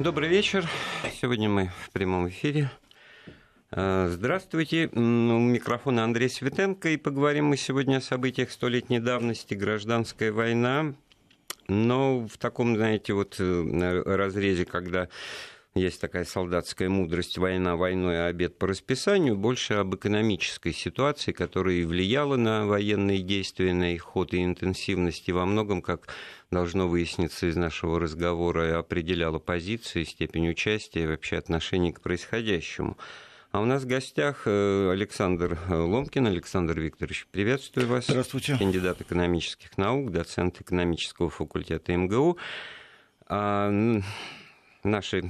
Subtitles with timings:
[0.00, 0.66] Добрый вечер.
[1.20, 2.70] Сегодня мы в прямом эфире.
[3.70, 4.88] Э, здравствуйте.
[4.94, 6.88] У микрофона Андрей Светенко.
[6.88, 10.94] И поговорим мы сегодня о событиях столетней давности, гражданская война.
[11.68, 15.10] Но в таком, знаете, вот э, разрезе, когда
[15.74, 21.76] есть такая солдатская мудрость «война войной, а обед по расписанию», больше об экономической ситуации, которая
[21.76, 26.08] и влияла на военные действия, на их ход и интенсивность, и во многом, как
[26.50, 32.98] должно выясниться из нашего разговора, определяла позиции, степень участия и вообще отношение к происходящему.
[33.52, 36.26] А у нас в гостях э, Александр Ломкин.
[36.26, 38.06] Александр Викторович, приветствую вас.
[38.06, 38.56] Здравствуйте.
[38.56, 42.38] Кандидат экономических наук, доцент экономического факультета МГУ.
[44.82, 45.20] Наши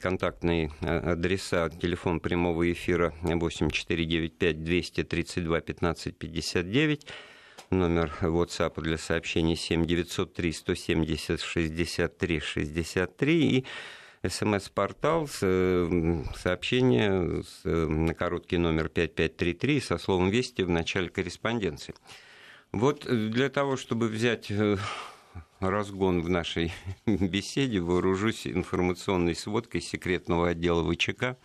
[0.00, 7.06] контактные а, адреса, телефон прямого эфира 8495 232 15 59,
[7.70, 13.64] номер WhatsApp для сообщений 7 903 170 63 63 и
[14.28, 21.94] смс-портал сообщение на короткий номер 5533 со словом «Вести» в начале корреспонденции.
[22.72, 24.76] Вот для того, чтобы взять э,
[25.60, 26.72] разгон в нашей
[27.06, 31.38] беседе, вооружусь информационной сводкой секретного отдела ВЧК,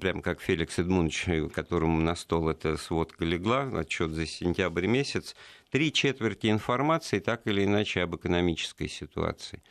[0.00, 5.34] прям как Феликс Эдмундович, которому на стол эта сводка легла, отчет за сентябрь месяц,
[5.70, 9.62] три четверти информации так или иначе об экономической ситуации.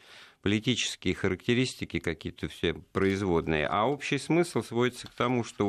[0.42, 3.68] Политические характеристики какие-то все производные.
[3.68, 5.68] А общий смысл сводится к тому, что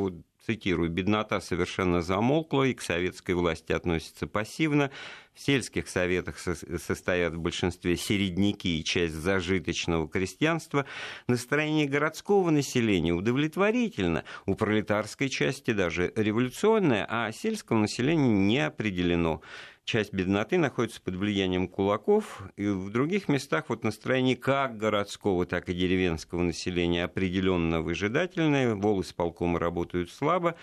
[0.49, 4.89] цитирую, «беднота совершенно замолкла и к советской власти относится пассивно.
[5.35, 10.87] В сельских советах состоят в большинстве середняки и часть зажиточного крестьянства.
[11.27, 19.41] Настроение городского населения удовлетворительно, у пролетарской части даже революционное, а сельского населения не определено
[19.89, 25.67] часть бедноты находится под влиянием кулаков, и в других местах вот настроение как городского, так
[25.67, 30.55] и деревенского населения определенно выжидательное, волосы полкома работают слабо,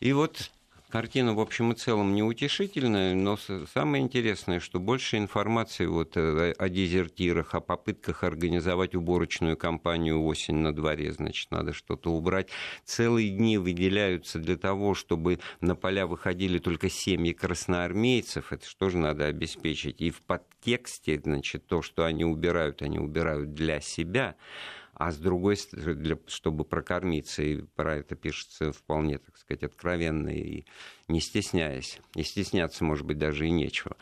[0.00, 0.50] и вот
[0.88, 3.36] Картина, в общем и целом, неутешительная, но
[3.74, 10.58] самое интересное, что больше информации вот э, о дезертирах, о попытках организовать уборочную кампанию осень
[10.58, 12.50] на дворе, значит, надо что-то убрать.
[12.84, 18.52] Целые дни выделяются для того, чтобы на поля выходили только семьи красноармейцев.
[18.52, 20.00] Это что же надо обеспечить?
[20.00, 24.36] И в подтексте, значит, то, что они убирают, они убирают для себя
[24.98, 30.64] а с другой стороны, чтобы прокормиться, и про это пишется вполне, так сказать, откровенно и
[31.06, 32.00] не стесняясь.
[32.14, 33.96] И стесняться, может быть, даже и нечего.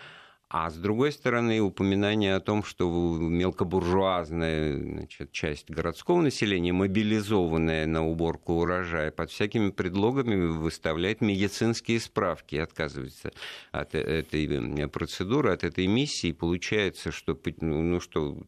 [0.48, 8.06] А с другой стороны, упоминание о том, что мелкобуржуазная значит, часть городского населения, мобилизованная на
[8.06, 13.32] уборку урожая, под всякими предлогами выставляет медицинские справки, отказывается
[13.72, 16.30] от этой процедуры, от этой миссии.
[16.30, 18.38] Получается, что, ну, что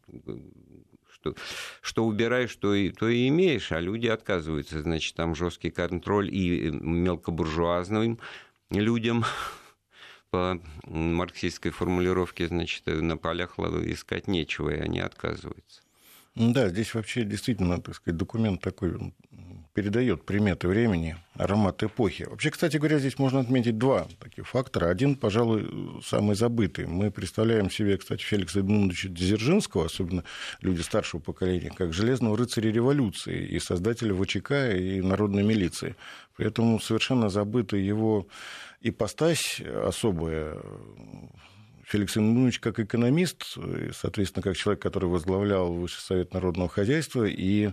[1.31, 1.41] что,
[1.81, 4.81] что убираешь, то и, то и имеешь, а люди отказываются.
[4.81, 8.19] Значит, там жесткий контроль и мелкобуржуазным
[8.71, 9.25] людям
[10.29, 15.81] по марксистской формулировке, значит, на полях искать нечего, и они отказываются.
[16.35, 19.13] Да, здесь вообще действительно, так сказать, документ такой
[19.77, 22.23] передает приметы времени, аромат эпохи.
[22.23, 24.89] Вообще, кстати говоря, здесь можно отметить два таких фактора.
[24.89, 26.87] Один, пожалуй, самый забытый.
[26.87, 30.23] Мы представляем себе, кстати, Феликса Эдмундовича Дзержинского, особенно
[30.61, 35.95] люди старшего поколения, как железного рыцаря революции и создателя ВЧК и народной милиции.
[36.35, 38.25] При этом совершенно забыта его
[38.81, 40.57] ипостась особая
[41.83, 43.57] Феликс Иванович как экономист,
[43.93, 47.69] соответственно, как человек, который возглавлял Высший совет народного хозяйства и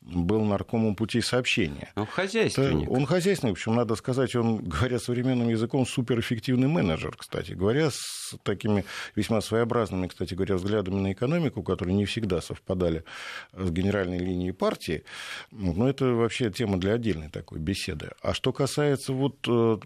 [0.00, 1.92] был наркомом путей сообщения.
[1.96, 2.90] Он хозяйственник.
[2.90, 8.84] Он хозяйственник, причем надо сказать, он, говоря современным языком, суперэффективный менеджер, кстати говоря, с такими
[9.14, 13.04] весьма своеобразными, кстати говоря, взглядами на экономику, которые не всегда совпадали
[13.52, 15.04] с генеральной линией партии.
[15.50, 18.12] Но это вообще тема для отдельной такой беседы.
[18.22, 19.78] А что касается вот э,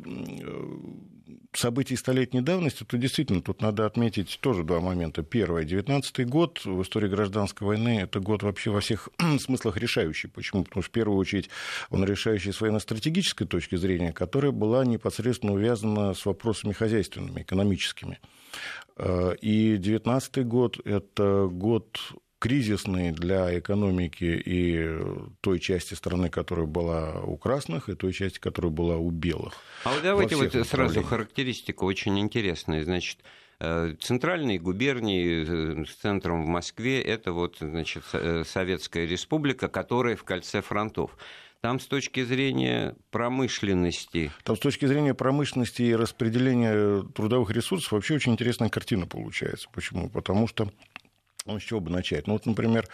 [1.53, 5.23] событий столетней давности, то действительно тут надо отметить тоже два момента.
[5.23, 10.29] Первое, 19 год в истории гражданской войны, это год вообще во всех смыслах решающий.
[10.29, 10.65] Почему?
[10.65, 11.51] Потому что в первую очередь
[11.91, 18.19] он решающий с военно-стратегической точки зрения, которая была непосредственно увязана с вопросами хозяйственными, экономическими.
[18.97, 21.99] Э, и 19 год– это год
[22.43, 24.99] кризисный для экономики и
[25.43, 29.55] той части страны, которая была у красных, и той части, которая была у белых.
[29.85, 32.83] А вот давайте вот сразу характеристику очень интересная.
[32.83, 33.19] Значит,
[33.61, 40.17] э, центральные губернии э, с центром в Москве– это вот, значит, э, Советская Республика, которая
[40.17, 41.17] в кольце фронтов.
[41.61, 44.33] Там с точки зрения промышленности...
[44.43, 49.69] Там с точки зрения промышленности и распределения трудовых ресурсов вообще очень интересная картина получается.
[49.73, 50.11] Почему?
[50.11, 50.73] Потому что
[51.47, 52.27] ну, с чего бы начать?
[52.27, 52.89] Ну, вот, например,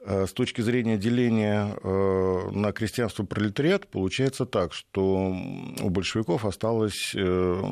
[0.00, 5.34] э, с точки зрения деления э, на крестьянство пролетариат, получается так, что
[5.80, 7.62] у большевиков осталось, э,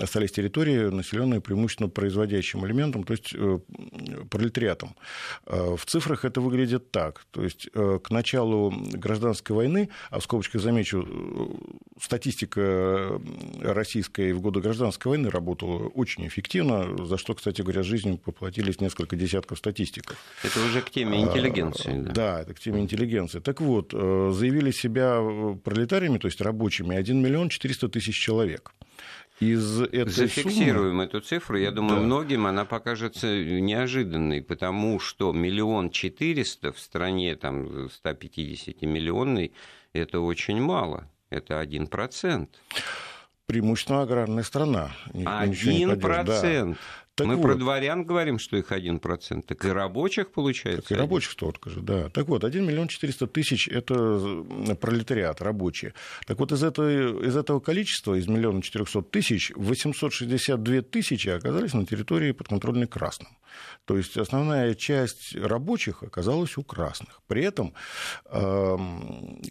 [0.00, 3.34] остались территории, населенные преимущественно производящим элементом, то есть
[4.30, 4.94] пролетариатом.
[5.46, 7.24] В цифрах это выглядит так.
[7.30, 11.58] То есть к началу гражданской войны, а в скобочках замечу,
[12.00, 13.20] статистика
[13.60, 19.16] российская в годы гражданской войны работала очень эффективно, за что, кстати говоря, жизнью поплатились несколько
[19.16, 20.16] десятков статистик статистиков.
[20.42, 21.92] Это уже к теме интеллигенции.
[21.92, 23.40] Да, да это к теме интеллигенции.
[23.40, 28.72] Так вот, э, заявили себя э, пролетариями, то есть рабочими, 1 миллион 400 тысяч человек.
[29.38, 31.04] Из этой Зафиксируем суммы...
[31.04, 31.56] эту цифру.
[31.56, 32.06] Я думаю, да.
[32.06, 39.52] многим она покажется неожиданной, потому что миллион четыреста в стране там 150 миллионной
[39.94, 41.08] это очень мало.
[41.30, 42.60] Это один процент.
[43.46, 44.90] Преимущественно аграрная страна.
[45.24, 46.76] Один процент.
[47.20, 47.42] Так Мы вот.
[47.42, 50.88] про дворян говорим, что их 1%, так и рабочих получается.
[50.88, 52.08] Так и рабочих столько же, да.
[52.08, 54.44] Так вот, 1 миллион 400 тысяч– это
[54.80, 55.92] пролетариат, рабочие.
[56.26, 61.84] Так вот, из этого, из этого количества, из миллиона 400 тысяч, 862 тысячи оказались на
[61.84, 63.28] территории подконтрольной Красным.
[63.84, 67.22] То есть основная часть рабочих оказалась у красных.
[67.26, 67.74] При этом
[68.26, 68.76] э,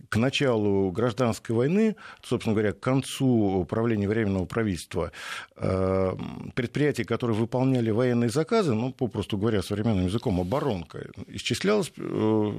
[0.10, 5.12] к началу гражданской войны, собственно говоря, к концу правления Временного правительства,
[5.58, 6.16] э,
[6.56, 12.52] предприятия, которые выполняли военные заказы, ну, попросту говоря, современным языком, оборонка, исчислялось э,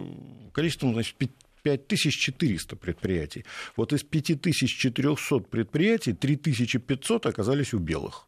[0.52, 1.16] количеством значит,
[1.62, 3.44] 5400 предприятий.
[3.76, 8.26] Вот из 5400 предприятий 3500 оказались у белых.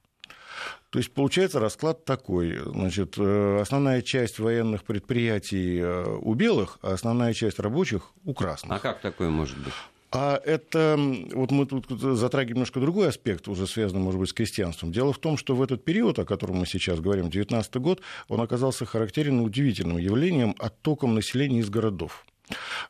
[0.92, 2.58] То есть получается расклад такой.
[2.66, 8.76] Значит, э, основная часть военных предприятий э, у белых, а основная часть рабочих у красных.
[8.76, 9.72] А как такое может быть?
[10.10, 11.00] А это,
[11.32, 14.92] вот мы тут затрагиваем немножко другой аспект, уже связанный, может быть, с крестьянством.
[14.92, 18.42] Дело в том, что в этот период, о котором мы сейчас говорим, 19 год, он
[18.42, 22.26] оказался характерен удивительным явлением оттоком населения из городов.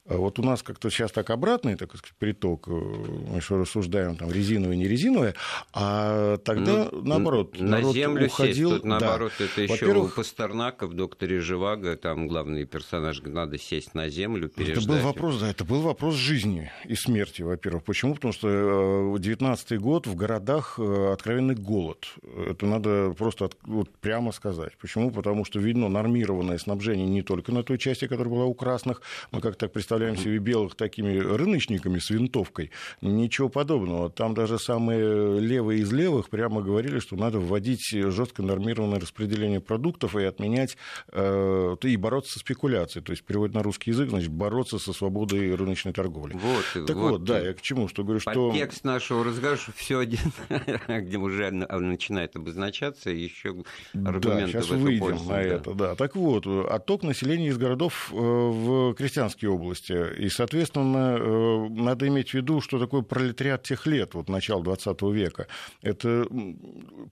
[0.07, 4.17] А вот у нас как-то сейчас так обратный так сказать, приток, э, мы еще рассуждаем,
[4.17, 5.35] там, резиновый, не резиновый,
[5.73, 8.71] а тогда, ну, наоборот, на народ землю уходил...
[8.71, 9.45] Сесть, тут, наоборот, да.
[9.45, 14.85] это еще у Пастернака в «Докторе Живаго», там главный персонаж, надо сесть на землю, переждать.
[14.85, 17.85] Это был вопрос, да, это был вопрос жизни и смерти, во-первых.
[17.85, 18.15] Почему?
[18.15, 22.07] Потому что 19 год в городах э, откровенный голод.
[22.49, 24.77] Это надо просто вот, прямо сказать.
[24.79, 25.11] Почему?
[25.11, 29.41] Потому что видно нормированное снабжение не только на той части, которая была у красных, мы
[29.41, 32.71] как так представляем себе белых такими рыночниками с винтовкой.
[33.01, 34.11] Ничего подобного.
[34.11, 40.17] Там даже самые левые из левых прямо говорили, что надо вводить жестко нормированное распределение продуктов
[40.17, 40.77] и отменять
[41.13, 43.05] э, и бороться со спекуляцией.
[43.05, 46.35] То есть, переводит на русский язык, значит, бороться со свободой рыночной торговли.
[46.35, 47.89] Вот, так вот, вот да, я к чему?
[47.89, 48.53] Что говорю, что...
[48.53, 50.33] Текст нашего разговора, все один,
[50.89, 55.43] где уже начинает обозначаться, еще аргументы да, сейчас выйдем на да.
[55.43, 55.75] это.
[55.75, 55.95] Да.
[55.95, 60.17] Так вот, отток населения из городов э, в крестьянство Луганской области.
[60.19, 65.03] И, соответственно, э, надо иметь в виду, что такое пролетариат тех лет, вот начала 20
[65.13, 65.47] века.
[65.83, 66.27] Это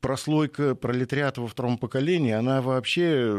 [0.01, 3.37] прослойка пролетариата во втором поколении, она вообще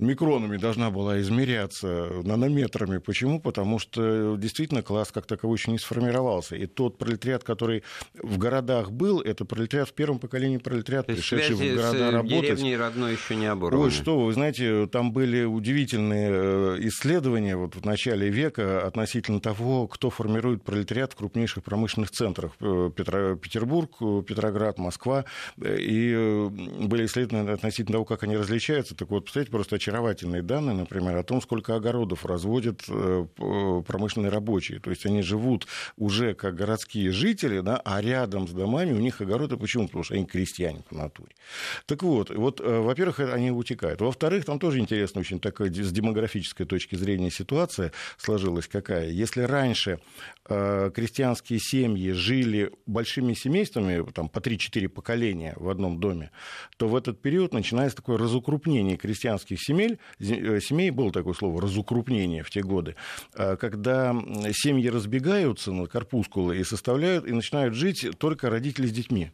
[0.00, 2.98] микронами должна была измеряться, нанометрами.
[2.98, 3.40] Почему?
[3.40, 6.56] Потому что действительно класс как таковой еще не сформировался.
[6.56, 7.82] И тот пролетариат, который
[8.14, 12.40] в городах был, это пролетариат в первом поколении пролетариат, пришедший в города с работать.
[12.40, 13.84] деревней родной еще не оборваны.
[13.84, 19.86] Ой, что вы, знаете, там были удивительные э, исследования вот в начале века относительно того,
[19.88, 22.52] кто формирует пролетариат в крупнейших промышленных центрах.
[22.60, 23.90] Э, Петро, Петербург,
[24.26, 25.24] Петроград, Москва.
[25.58, 28.94] И э, были исследования относительно того, как они различаются.
[28.94, 33.26] Так вот, представляете, просто очаровательные данные, например, о том, сколько огородов разводят э,
[33.86, 34.78] промышленные рабочие.
[34.78, 35.66] То есть они живут
[35.96, 39.56] уже как городские жители, да, а рядом с домами у них огороды.
[39.56, 39.86] Почему?
[39.86, 41.30] Потому что они крестьяне по натуре.
[41.86, 44.00] Так вот, вот э, во-первых, они утекают.
[44.00, 49.10] Во-вторых, там тоже интересно очень такая с демографической точки зрения ситуация сложилась какая.
[49.10, 49.98] Если раньше
[50.48, 56.30] э, крестьянские семьи жили большими семействами, там, по 3-4 поколения в одном доме,
[56.76, 61.60] то в этот период начинается такое разукрупнение крестьянских семей, земель, э, семей, было такое слово,
[61.60, 62.96] разукрупнение в те годы,
[63.34, 64.14] э, когда
[64.52, 69.30] семьи разбегаются на корпускулы и составляют, и начинают жить только родители с детьми.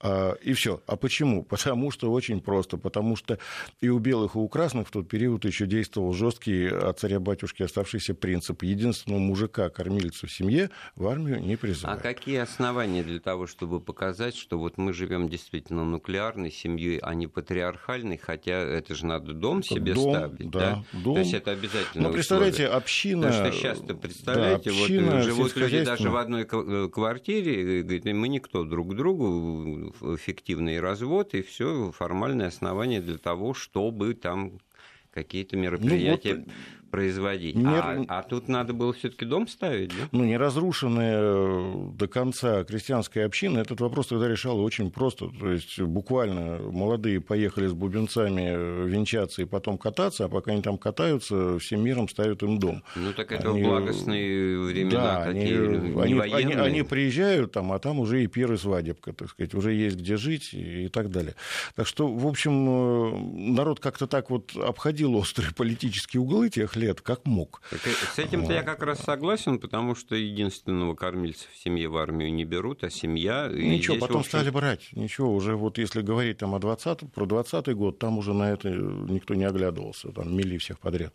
[0.00, 0.80] А, и все.
[0.86, 1.42] А почему?
[1.50, 2.76] Потому что очень просто.
[2.76, 3.38] Потому что
[3.80, 8.14] и у белых, и у красных в тот период еще действовал жесткий от царя-батюшки оставшийся
[8.14, 8.62] принцип.
[8.62, 12.00] Единственного мужика, кормильца в семье, в армию не призывают.
[12.00, 17.14] А какие основания для того, чтобы показать, что вот мы живем действительно нуклеарной семьей, а
[17.14, 20.58] не патриархальной, хотя это же надо дом себе дом, ставить, да?
[20.92, 21.00] да?
[21.00, 21.14] Дом.
[21.14, 22.08] То есть это обязательно.
[22.08, 22.76] Ну, представляете, условие.
[22.76, 23.26] община...
[23.28, 28.28] Потому что часто, представляете, да, община, вот живут люди даже в одной квартире, говорит, мы
[28.28, 34.60] никто друг другу, фиктивный развод, и все формальное основание для того, чтобы там
[35.12, 36.54] какие-то мероприятия ну, вот
[36.90, 37.56] производить.
[37.56, 37.66] Не...
[37.66, 40.08] А, а тут надо было все-таки дом ставить, да?
[40.12, 45.28] Ну, не разрушенная э, до конца крестьянская община, этот вопрос тогда решал очень просто.
[45.28, 50.62] То есть буквально молодые поехали с бубенцами э, венчаться и потом кататься, а пока они
[50.62, 52.82] там катаются, всем миром ставят им дом.
[52.96, 53.62] Ну, так это они...
[53.62, 58.56] благостные времена да, такие, они, они, они, они приезжают там, а там уже и и
[58.56, 61.34] свадебка, так сказать, уже есть где жить и, и так далее.
[61.74, 67.00] Так что, в общем, э, народ как-то так вот обходил острые политические углы тех лет,
[67.00, 67.62] как мог.
[67.70, 71.96] Так, э, с этим-то я как раз согласен, потому что единственного кормильца в семье в
[71.96, 73.48] армию не берут, а семья...
[73.52, 74.30] Ничего, потом общем...
[74.30, 74.88] стали брать.
[74.92, 78.70] Ничего, уже вот если говорить там о 20 про 20 год, там уже на это
[78.70, 81.14] никто не оглядывался, там мели всех подряд.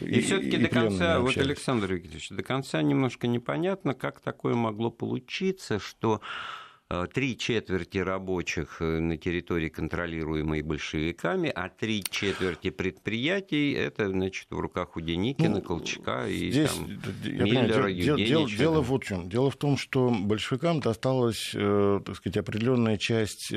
[0.00, 4.90] И, и все-таки до конца, вот Александр Викторович, до конца немножко непонятно, как такое могло
[4.90, 6.63] получиться, что Э,
[7.12, 14.58] три четверти рабочих э, на территории, контролируемой большевиками, а три четверти предприятий это значит, в
[14.58, 16.86] руках у Деникина, ну, Колчака и здесь, там,
[17.24, 19.28] Миллера, дело, дело, дело вот в чем.
[19.28, 23.48] Дело в том, что большевикам досталась э, так сказать, определенная часть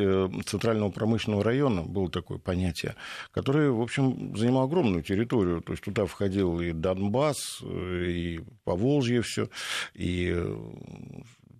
[0.45, 2.95] центрального промышленного района, было такое понятие,
[3.31, 5.61] которое, в общем, занимало огромную территорию.
[5.61, 9.49] То есть туда входил и Донбасс, и Поволжье все,
[9.93, 10.35] и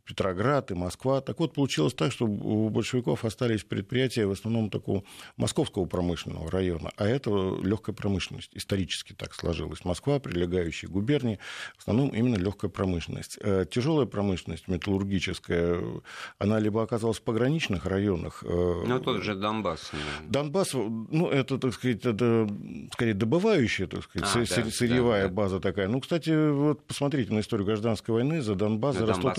[0.08, 1.22] Петроград и Москва.
[1.22, 5.04] Так вот, получилось так, что у большевиков остались предприятия в основном такого
[5.36, 7.30] московского промышленного района, а это
[7.62, 8.52] легкая промышленность.
[8.54, 9.84] Исторически так сложилось.
[9.84, 11.40] Москва, прилегающие губернии,
[11.76, 13.38] в основном именно легкая промышленность.
[13.42, 15.82] Э, Тяжелая промышленность, металлургическая,
[16.40, 18.44] она либо оказалась в пограничных районах.
[18.48, 19.92] Э, ну, тот же Донбасс.
[20.28, 22.48] Донбасс, ну, это, так сказать, это,
[22.94, 25.34] скорее, добывающая, так сказать, а, да, сырьевая да, да.
[25.34, 25.90] база такая.
[25.90, 29.36] Ну, кстати, вот посмотрите на историю гражданской войны за Донбасс, за Ростов,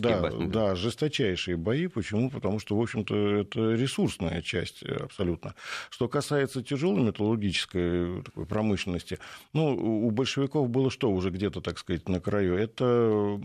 [0.00, 1.86] там да, да, жесточайшие бои.
[1.86, 2.30] Почему?
[2.30, 5.54] Потому что, в общем-то, это ресурсная часть абсолютно.
[5.90, 9.18] Что касается тяжелой металлургической такой промышленности,
[9.52, 12.56] ну, у большевиков было что уже где-то, так сказать, на краю?
[12.56, 13.40] Это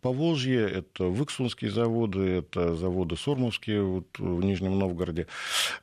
[0.00, 5.26] Поволжье, это Выксунские заводы, это заводы Сормовские вот, в Нижнем Новгороде.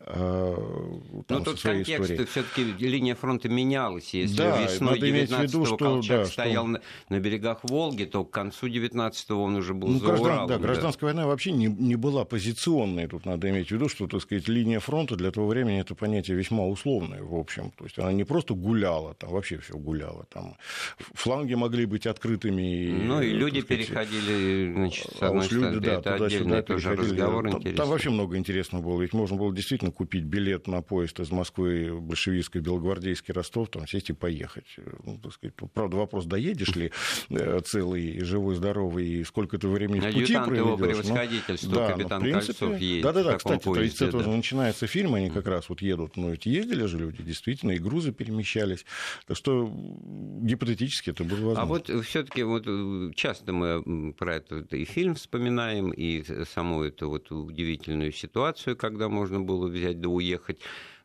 [0.05, 4.13] Там Но тут контекст, все-таки линия фронта менялась.
[4.13, 6.71] Если да, весной 19-го Колчак да, стоял что...
[6.71, 10.25] на, на берегах Волги, то к концу 19-го он уже уже был ну, за граждан,
[10.25, 10.47] Уралом.
[10.47, 11.15] Да, гражданская да.
[11.15, 13.07] война вообще не, не была позиционной.
[13.07, 16.37] Тут надо иметь в виду, что, так сказать, линия фронта для того времени это понятие
[16.37, 17.71] весьма условное, в общем.
[17.77, 20.25] То есть она не просто гуляла, там вообще все гуляло.
[20.31, 20.57] Там
[21.13, 22.91] фланги могли быть открытыми.
[23.03, 27.43] Ну, и люди сказать, переходили, значит, с одной а люди, да, это отдельный тоже разговор
[27.43, 27.77] там, интересный.
[27.77, 29.01] Там вообще много интересного было.
[29.01, 34.09] Ведь можно было действительно купить билет на поезд из Москвы, большевистский, белогвардейский Ростов, там сесть
[34.09, 34.75] и поехать.
[35.03, 36.91] Ну, так сказать, правда, вопрос, доедешь ли
[37.29, 40.57] э, целый, живой, здоровый, и сколько ты времени в пути проведешь.
[40.57, 44.11] его превосходительство, да, капитан принципе, Кольцов едет Да-да-да, кстати, поезде, то есть да.
[44.11, 47.77] тоже начинается фильм, они как раз вот едут, ну, ведь ездили же люди, действительно, и
[47.77, 48.85] грузы перемещались.
[49.27, 49.71] Так что
[50.41, 51.61] гипотетически это было возможно.
[51.61, 56.83] А вот все таки вот э, часто мы про это и фильм вспоминаем, и саму
[56.83, 60.59] эту вот удивительную ситуацию, когда можно было взять да уехать.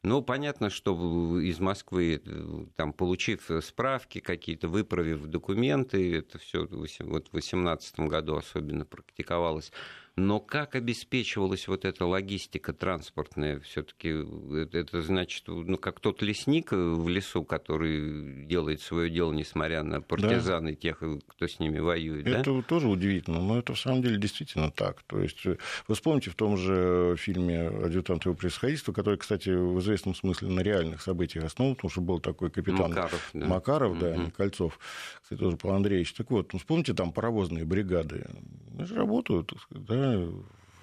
[0.06, 0.94] Ну, понятно, что
[1.40, 8.36] из Москвы, э, там, получив справки какие-то, выправив документы, это все вот в 2018 году
[8.36, 9.72] особенно практиковалось,
[10.18, 13.60] но как обеспечивалась вот эта логистика транспортная?
[13.60, 19.82] Все-таки это, это значит, ну, как тот лесник в лесу, который делает свое дело, несмотря
[19.82, 20.76] на партизаны да.
[20.76, 22.26] тех, кто с ними воюет.
[22.26, 22.62] Это да?
[22.62, 25.02] тоже удивительно, но это в самом деле действительно так.
[25.02, 25.58] То есть вы
[25.94, 31.02] вспомните в том же фильме «Адъютант его происходительства», который, кстати, в известном смысле на реальных
[31.02, 34.20] событиях основан, потому что был такой капитан Макаров, да, Макаров, да угу.
[34.22, 34.78] не Кольцов,
[35.22, 36.14] кстати, тоже Павел Андреевич.
[36.14, 38.24] Так вот, ну, вспомните там паровозные бригады.
[38.72, 40.05] Они же работают, да,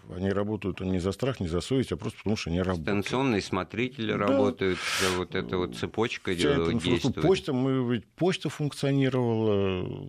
[0.09, 3.05] они работают не за страх, не за совесть, а просто потому, что они работают.
[3.05, 4.17] Станционные смотрители да.
[4.17, 4.79] работают,
[5.17, 7.15] вот эта вот цепочка действует.
[7.21, 10.07] Почта, мы, ведь почта функционировала.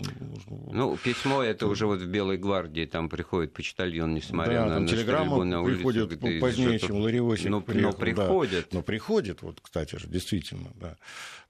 [0.73, 4.83] Ну, письмо это уже вот в Белой гвардии, там приходит почтальон, несмотря да, на, там
[4.83, 7.93] на телеграмма на улице, приходит ну, позднее, чем Лариосик но, приехал.
[7.93, 8.69] Но приходит.
[8.71, 8.79] Да.
[8.79, 10.97] Но приходит, вот, кстати же, действительно, да.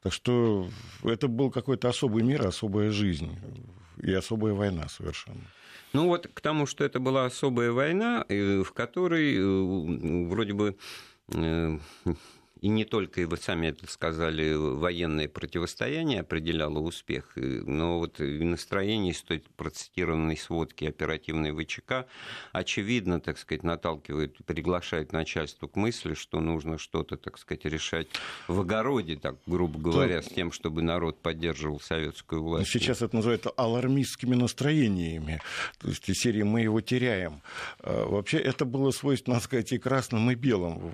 [0.02, 0.68] Так что
[1.02, 3.38] это был какой-то особый мир, особая жизнь
[4.02, 5.40] и особая война совершенно.
[5.94, 10.76] Ну вот к тому, что это была особая война, в которой э, вроде бы
[11.28, 11.78] э,
[12.64, 18.42] и не только, и вы сами это сказали, военное противостояние определяло успех, но вот и
[18.42, 22.06] настроение из той процитированной сводки оперативной ВЧК
[22.52, 28.08] очевидно, так сказать, наталкивает, приглашает начальство к мысли, что нужно что-то, так сказать, решать
[28.48, 32.70] в огороде, так грубо говоря, с тем, чтобы народ поддерживал советскую власть.
[32.70, 35.42] Сейчас это называется алармистскими настроениями,
[35.80, 37.42] то есть из серии «мы его теряем».
[37.80, 40.92] А, вообще это было свойственно, надо сказать, и красным, и белым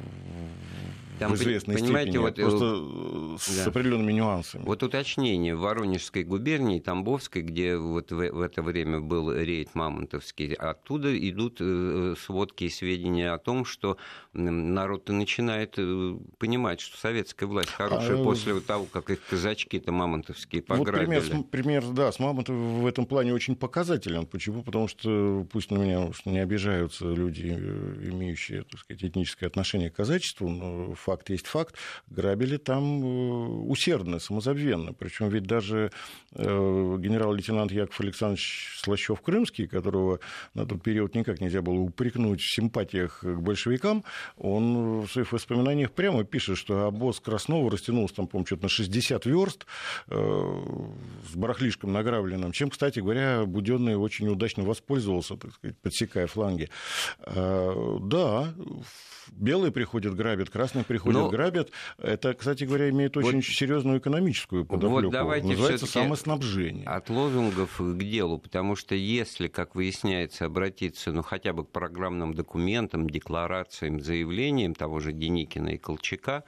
[1.21, 3.65] там, в известной понимаете, степени, вот, э, просто да.
[3.65, 4.63] с определенными нюансами.
[4.65, 10.55] Вот уточнение, в Воронежской губернии, Тамбовской, где вот в, в это время был рейд Мамонтовский,
[10.55, 13.99] оттуда идут э, сводки и сведения о том, что
[14.33, 20.63] народ начинает э, понимать, что советская власть хорошая а, после того, как их казачки-то мамонтовские
[20.63, 21.19] пограбили.
[21.19, 24.27] Вот пример, пример, да, с Мамонтовым в этом плане очень показателен.
[24.27, 24.63] Почему?
[24.63, 30.49] Потому что, пусть на меня не обижаются люди, имеющие, так сказать, этническое отношение к казачеству,
[30.49, 31.75] но факт есть факт,
[32.09, 34.93] грабили там э, усердно, самозабвенно.
[34.93, 35.91] Причем ведь даже
[36.33, 40.21] э, генерал-лейтенант Яков Александрович Слащев-Крымский, которого
[40.55, 44.05] на тот период никак нельзя было упрекнуть в симпатиях к большевикам,
[44.37, 49.27] он в своих воспоминаниях прямо пишет, что обоз Краснова растянулся там, по-моему, что-то на 60
[49.27, 49.67] верст
[50.07, 50.63] э,
[51.29, 56.69] с барахлишком награбленным, чем, кстати говоря, Буденный очень удачно воспользовался, так сказать, подсекая фланги.
[57.27, 58.55] Да,
[59.33, 61.29] белые приходят, грабят, красные приходят, Но...
[61.29, 61.71] грабят.
[61.99, 63.45] Это, кстати говоря, имеет очень вот...
[63.45, 65.05] серьезную экономическую подоплеку.
[65.05, 66.87] Вот давайте Называется самоснабжение.
[66.87, 72.35] От лозунгов к делу, потому что если, как выясняется, обратиться ну, хотя бы к программным
[72.35, 76.45] документам, декларациям, заявлениям того же Деникина и Колчака,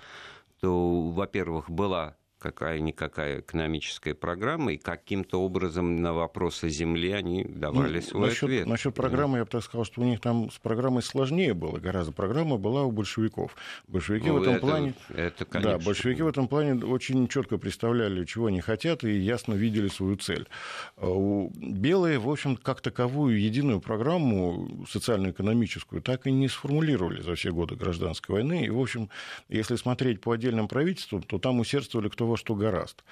[0.60, 8.02] то, во-первых, была какая-никакая экономическая программа, и каким-то образом на вопросы земли они давали ну,
[8.02, 8.66] свой насчет, ответ.
[8.66, 12.12] Насчет программы, я бы так сказал, что у них там с программой сложнее было гораздо.
[12.12, 13.54] Программа была у большевиков.
[13.86, 14.94] Большевики ну, в этом это, плане...
[15.10, 15.78] Это, конечно.
[15.78, 20.16] Да, большевики в этом плане очень четко представляли, чего они хотят, и ясно видели свою
[20.16, 20.48] цель.
[20.96, 27.52] А белые, в общем, как таковую единую программу социально-экономическую так и не сформулировали за все
[27.52, 28.64] годы гражданской войны.
[28.66, 29.10] И, в общем,
[29.48, 33.04] если смотреть по отдельным правительствам, то там усердствовали кто того, что гораст.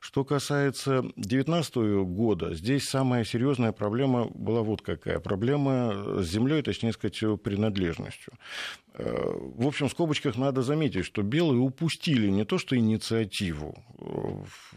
[0.00, 1.76] Что касается 2019
[2.06, 5.20] года, здесь самая серьезная проблема была вот какая.
[5.20, 8.32] Проблема с землей, точнее сказать, принадлежностью.
[8.96, 14.04] Э, в общем, в скобочках надо заметить, что белые упустили не то что инициативу э,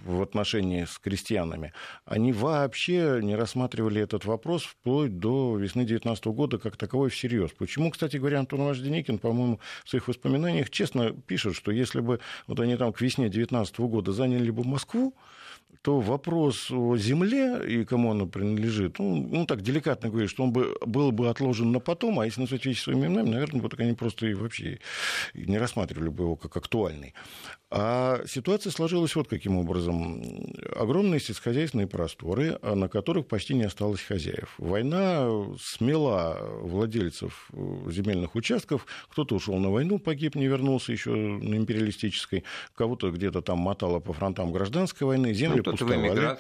[0.06, 1.72] в отношении с крестьянами,
[2.06, 7.52] они вообще не рассматривали этот вопрос вплоть до весны 2019 года как таковой всерьез.
[7.52, 12.60] Почему, кстати говоря, Антон Иванович по-моему, в своих воспоминаниях честно пишет, что если бы вот
[12.60, 15.14] они там к весне 2019 года заняли бы Москву,
[15.88, 20.52] то вопрос о земле и кому она принадлежит, ну, ну так деликатно говорить, что он
[20.52, 23.94] бы, был бы отложен на потом, а если назвать вещи своими именами, наверное, вот они
[23.94, 24.80] просто и вообще
[25.34, 27.14] не рассматривали бы его как актуальный.
[27.70, 30.24] А ситуация сложилась вот каким образом.
[30.74, 34.54] Огромные сельскохозяйственные просторы, а на которых почти не осталось хозяев.
[34.58, 35.28] Война
[35.60, 38.86] смела владельцев э, земельных участков.
[39.10, 42.46] Кто-то ушел на войну, погиб, не вернулся еще на империалистической.
[42.74, 45.34] Кого-то где-то там мотало по фронтам гражданской войны.
[45.34, 46.38] Земли ну, пустовали.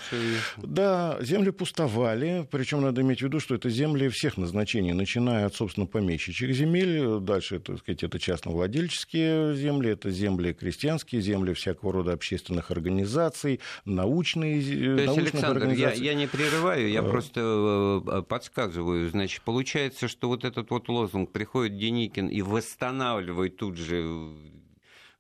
[0.57, 2.47] Да, земли пустовали.
[2.51, 7.19] Причем надо иметь в виду, что это земли всех назначений, начиная от, собственно, помещичьих земель.
[7.19, 14.59] Дальше, так сказать, это частновладельческие земли, это земли крестьянские земли всякого рода общественных организаций, научные,
[14.59, 15.69] э, То есть, Александр.
[15.69, 17.03] Я, я не прерываю, я а...
[17.03, 19.09] просто э, подсказываю.
[19.09, 24.31] Значит, получается, что вот этот вот лозунг «Приходит Деникин и восстанавливает тут же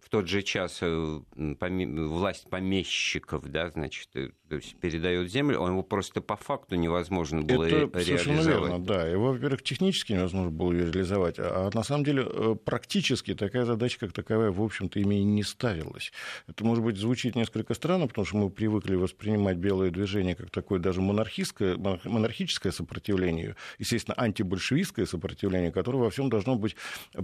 [0.07, 5.71] в тот же час э, власть помещиков, да, значит, э, то есть передает землю, он
[5.71, 9.05] его просто по факту невозможно было Это ре- совершенно верно, да.
[9.07, 13.99] Его, во-первых, технически невозможно было реализовать, а, а на самом деле э, практически такая задача,
[13.99, 16.11] как таковая, в общем-то, ими и не ставилась.
[16.47, 20.79] Это, может быть, звучит несколько странно, потому что мы привыкли воспринимать белое движение как такое
[20.79, 26.75] даже монархистское, монархическое сопротивление, естественно, антибольшевистское сопротивление, которое во всем должно быть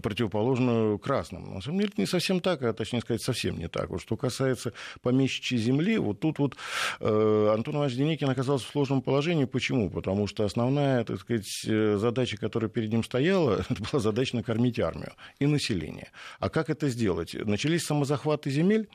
[0.01, 1.55] противоположно красному.
[1.55, 3.89] На самом деле, это не совсем так, а точнее сказать, совсем не так.
[3.89, 6.57] Вот что касается помещичьей земли, вот тут вот
[6.99, 7.12] э,
[7.53, 9.45] Антон Иванович Деникин оказался в сложном положении.
[9.45, 9.89] Почему?
[9.89, 14.79] Потому что основная, так сказать, э, задача, которая перед ним стояла, это была задача накормить
[14.79, 16.11] армию и население.
[16.39, 17.33] А как это сделать?
[17.33, 18.87] Начались самозахваты земель,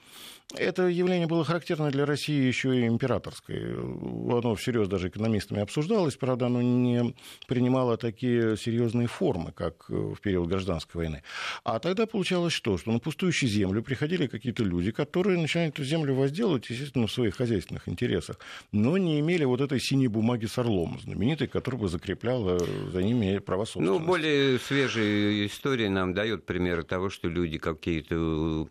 [0.56, 3.74] это явление было характерно для России еще и императорской.
[3.74, 7.14] Оно всерьез даже экономистами обсуждалось, правда, оно не
[7.46, 11.22] принимало такие серьезные формы, как в период гражданской войны.
[11.64, 12.78] А тогда получалось что?
[12.78, 17.36] Что на пустующую землю приходили какие-то люди, которые начинали эту землю возделывать, естественно, в своих
[17.36, 18.38] хозяйственных интересах,
[18.72, 23.38] но не имели вот этой синей бумаги с орлом, знаменитой, которая бы закрепляла за ними
[23.38, 24.00] права ну, собственности.
[24.00, 28.68] Ну, более свежая история нам дает примеры того, что люди какие-то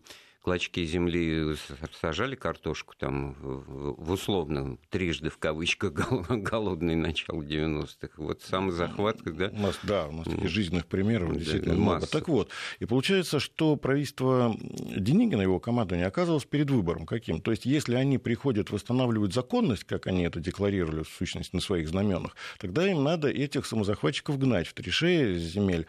[0.48, 1.56] клочки земли
[2.00, 5.92] сажали картошку там в условно трижды в кавычках
[6.30, 8.08] голодный начало 90-х.
[8.16, 9.50] Вот сам захват, да?
[9.52, 12.06] У нас, да, у нас таких жизненных примеров да, действительно много.
[12.06, 17.42] Так вот, и получается, что правительство Деникина, его командование, оказывалось перед выбором каким?
[17.42, 21.90] То есть, если они приходят восстанавливать законность, как они это декларировали в сущности на своих
[21.90, 25.86] знаменах, тогда им надо этих самозахватчиков гнать в трешее земель.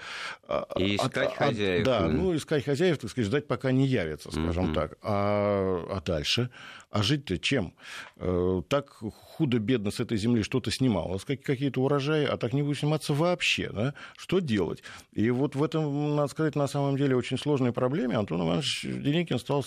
[0.50, 1.86] А, и искать от, хозяев.
[1.86, 4.74] Да, ну, искать хозяев, так сказать, ждать, пока не явятся, скажем mm-hmm.
[4.74, 4.98] так.
[5.02, 6.50] А, а дальше?
[6.92, 7.76] А жить-то чем?
[8.18, 13.14] Э, так худо-бедно с этой земли что-то снималось, какие-то урожаи, а так не будет сниматься
[13.14, 13.70] вообще.
[13.72, 13.94] Да?
[14.18, 14.82] Что делать?
[15.14, 19.38] И вот в этом, надо сказать, на самом деле очень сложной проблеме Антон Иванович Деникин
[19.38, 19.64] стал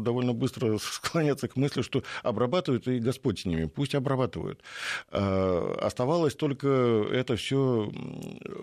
[0.00, 4.62] довольно быстро склоняться к мысли, что обрабатывают и Господь с ними, пусть обрабатывают.
[5.10, 6.68] Э, оставалось только
[7.12, 7.92] это все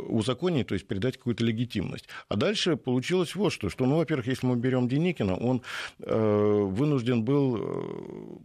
[0.08, 2.08] узаконить, то есть придать какую-то легитимность.
[2.28, 5.59] А дальше получилось вот что, что, ну, во-первых, если мы берем Деникина, он
[6.00, 8.40] э, вынужден был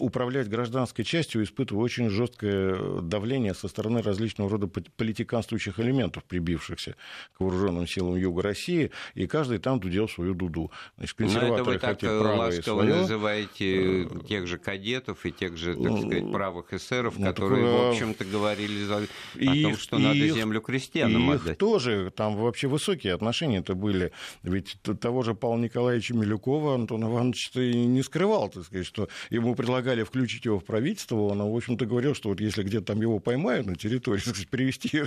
[0.00, 6.96] управлять гражданской частью, испытывая очень жесткое давление со стороны различного рода политиканствующих элементов, прибившихся
[7.36, 10.70] к вооруженным силам Юга России, и каждый там дудел свою дуду.
[10.96, 12.94] Значит, консерваторы Но это вы так ласково свое.
[12.96, 17.66] называете э, тех же кадетов и тех же, так ну, сказать, правых эсеров, ну, которые,
[17.66, 19.02] так, в общем-то, говорили за...
[19.36, 21.52] и, о том, что и надо их, землю крестьянам и отдать.
[21.52, 24.12] Их тоже, там вообще высокие отношения-то были.
[24.42, 29.89] Ведь того же Павла Николаевича Милюкова Антон Иванович не скрывал, так сказать, что ему предлагали
[29.90, 33.18] предлагали включить его в правительство, он, в общем-то, говорил, что вот если где-то там его
[33.18, 35.02] поймают на территории, сказать, привести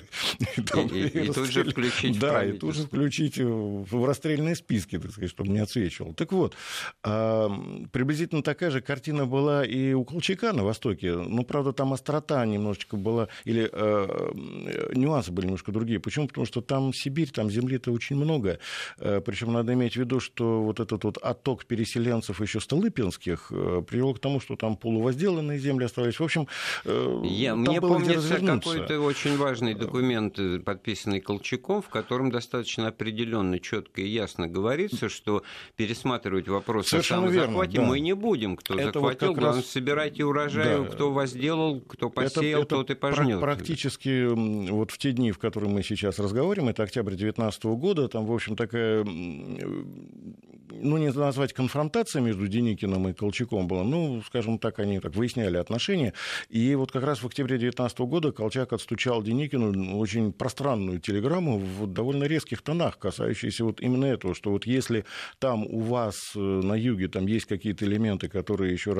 [0.57, 4.55] и, там, и, и, и тут же включить Да, и тут же включить в расстрельные
[4.55, 6.13] списки, так сказать, чтобы не отсвечивал.
[6.13, 6.55] Так вот,
[7.01, 11.13] приблизительно такая же картина была и у Колчака на Востоке.
[11.13, 15.99] Ну, правда, там острота немножечко была, или э, нюансы были немножко другие.
[15.99, 16.27] Почему?
[16.27, 18.59] Потому что там Сибирь, там земли-то очень много.
[18.97, 23.83] Э, Причем надо иметь в виду, что вот этот вот отток переселенцев еще столыпинских э,
[23.87, 26.19] привел к тому, что там полувозделанные земли оставались.
[26.19, 26.47] В общем,
[26.85, 32.87] э, Я, мне было помнится какой-то очень важный документ, э, подписанный Колчаком, в котором достаточно
[32.87, 35.43] определенно, четко и ясно говорится, что
[35.75, 37.91] пересматривать вопрос Совершенно о самозахвате верно, да.
[37.91, 38.55] мы не будем.
[38.55, 39.69] Кто это захватил, вот главное, раз...
[39.69, 40.85] собирайте урожай, да.
[40.85, 43.39] кто возделал, кто посеял, это, тот и пожнет.
[43.39, 44.27] Практически
[44.69, 48.33] вот в те дни, в которые мы сейчас разговариваем, это октябрь 2019 года, там, в
[48.33, 54.99] общем, такая ну, не назвать конфронтация между Деникиным и Колчаком была, ну, скажем так, они
[54.99, 56.13] так выясняли отношения.
[56.49, 61.87] И вот как раз в октябре 2019 года Колчак отстучал Деникину очень пространную телеграмму в
[61.87, 65.05] довольно резких тонах, касающиеся вот именно этого, что вот если
[65.39, 68.93] там у вас э, на юге там есть какие-то элементы, которые еще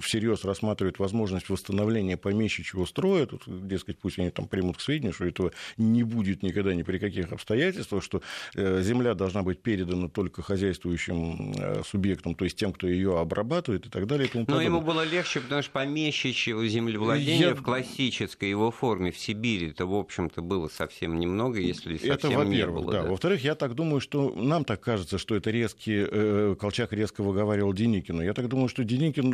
[0.00, 5.24] всерьез рассматривают возможность восстановления помещичьего строя, тут, дескать, пусть они там примут к сведению, что
[5.24, 8.22] этого не будет никогда ни при каких обстоятельствах, что
[8.54, 13.86] э, земля должна быть передана только хозяйствующим э, субъектом, то есть тем, кто ее обрабатывает
[13.86, 14.26] и так далее.
[14.26, 17.54] И тому Но ему было легче, потому что помещичьего землевладения Я...
[17.54, 22.26] в классической его форме в Сибири это, в общем-то, было совсем немного, если совсем это,
[22.28, 22.92] во-первых, не было.
[22.92, 23.02] Да.
[23.02, 23.10] Да.
[23.10, 27.72] Во-вторых, я так думаю, что нам так кажется, что это резкий, э, Колчак резко выговаривал
[27.72, 28.22] Деникину.
[28.22, 29.32] Я так думаю, что Деникин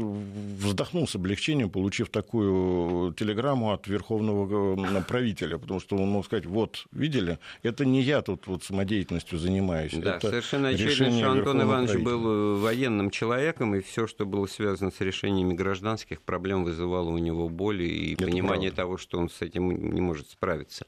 [0.58, 6.86] вздохнул с облегчением, получив такую телеграмму от верховного правителя, потому что он мог сказать, вот,
[6.92, 9.92] видели, это не я тут вот самодеятельностью занимаюсь.
[9.94, 14.46] Да, это совершенно очевидно, что Антон Иванович был э, военным человеком, и все, что было
[14.46, 18.82] связано с решениями гражданских проблем, вызывало у него боль и Это понимание правда.
[18.82, 20.86] того, что он с этим не может справиться.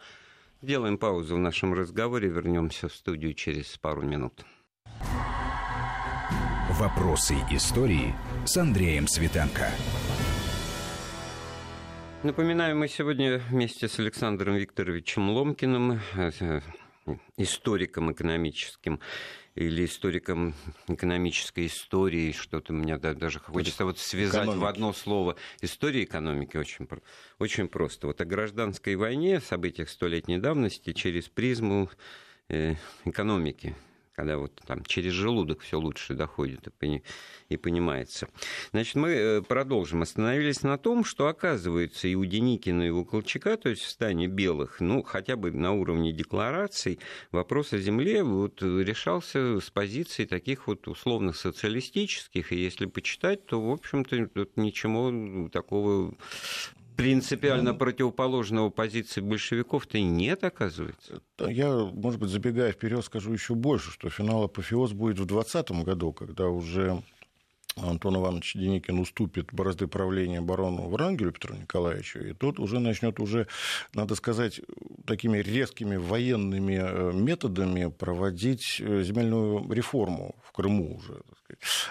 [0.63, 4.45] Делаем паузу в нашем разговоре, вернемся в студию через пару минут.
[6.71, 8.15] Вопросы истории
[8.47, 9.71] с Андреем Светенко.
[12.23, 16.61] Напоминаю, мы сегодня вместе с Александром Викторовичем Ломкиным, э,
[17.37, 18.99] историком экономическим,
[19.55, 20.55] или историком
[20.89, 24.63] экономической истории, что-то мне даже хочется вот связать экономики.
[24.63, 25.37] в одно слово.
[25.61, 26.89] История экономики очень,
[27.39, 28.09] очень просто.
[28.09, 31.89] Вот о гражданской войне, событиях столетней давности через призму
[32.49, 33.77] э, экономики
[34.15, 36.69] когда вот там через желудок все лучше доходит
[37.49, 38.29] и, понимается.
[38.71, 40.03] Значит, мы э, продолжим.
[40.03, 44.27] Остановились на том, что, оказывается, и у Деникина, и у Колчака, то есть в стане
[44.27, 46.99] белых, ну, хотя бы на уровне деклараций,
[47.33, 53.61] вопрос о земле вот решался с позиции таких вот условно социалистических, и если почитать, то,
[53.61, 56.15] в общем-то, тут ничего такого
[56.97, 61.23] принципиально ну, противоположного позиции большевиков-то нет, оказывается.
[61.39, 66.13] Я, может быть, забегая вперед, скажу еще больше, что финал апофеоз будет в 2020 году,
[66.13, 67.03] когда уже
[67.77, 73.49] Антон Иванович Деникин уступит борозды правления барону Врангелю Петру Николаевичу, и тот уже начнет уже,
[73.95, 74.61] надо сказать,
[75.07, 81.23] такими резкими военными э, методами проводить э, земельную реформу в Крыму уже.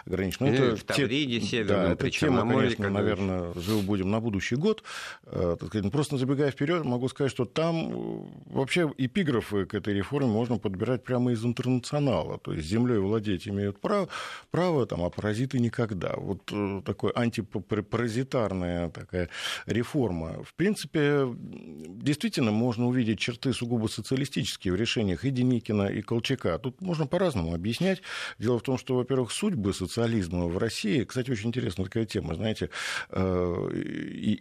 [0.06, 0.48] Ограничено.
[0.48, 1.46] Это в Тавриде, те...
[1.46, 4.84] Северном, да, это тема, конечно, наверное, живу будем на будущий год.
[5.26, 9.94] Э, так сказать, просто забегая вперед, могу сказать, что там э, вообще эпиграфы к этой
[9.94, 12.38] реформе можно подбирать прямо из интернационала.
[12.40, 14.10] То есть землей владеть имеют право,
[14.52, 16.14] право там, а паразиты никогда.
[16.18, 19.30] Вот э, такой антипаразитарная такая
[19.66, 20.44] реформа.
[20.44, 26.58] В принципе, действительно можно увидеть черты сугубо социалистические в решениях и Деникина, и Колчака.
[26.58, 28.02] Тут можно по-разному объяснять.
[28.40, 32.72] Дело в том, что, во-первых, судьбы социализма в России, кстати, очень интересная такая тема, знаете,
[33.10, 33.70] э,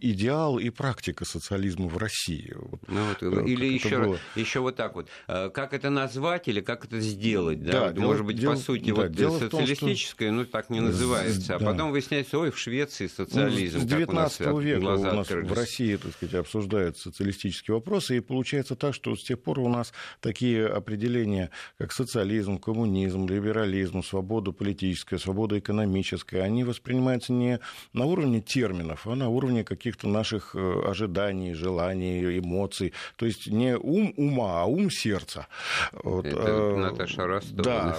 [0.01, 2.55] идеал и практика социализма в России.
[2.89, 4.19] Ну, вот, э, или еще, было...
[4.35, 5.09] еще вот так вот.
[5.29, 7.63] Э, как это назвать или как это сделать?
[7.63, 10.45] Да, да дело, может быть, дело, по сути, да, вот социалистическое, том, что...
[10.45, 11.57] ну, так не называется.
[11.57, 11.67] А да.
[11.67, 13.79] потом выясняется, ой, в Швеции социализм.
[13.79, 15.51] Ну, с 19 века у нас открылись.
[15.51, 19.69] в России, так сказать, обсуждаются социалистические вопросы, и получается так, что с тех пор у
[19.69, 27.61] нас такие определения, как социализм, коммунизм, либерализм, свобода политическая, свобода экономическая, они воспринимаются не
[27.93, 32.93] на уровне терминов, а на уровне каких-то наших э, ожиданий, желаний, эмоций.
[33.17, 35.47] То есть не ум ума, а ум сердца.
[35.93, 37.63] Вот, Это э, Наташа Ростова.
[37.63, 37.97] Да.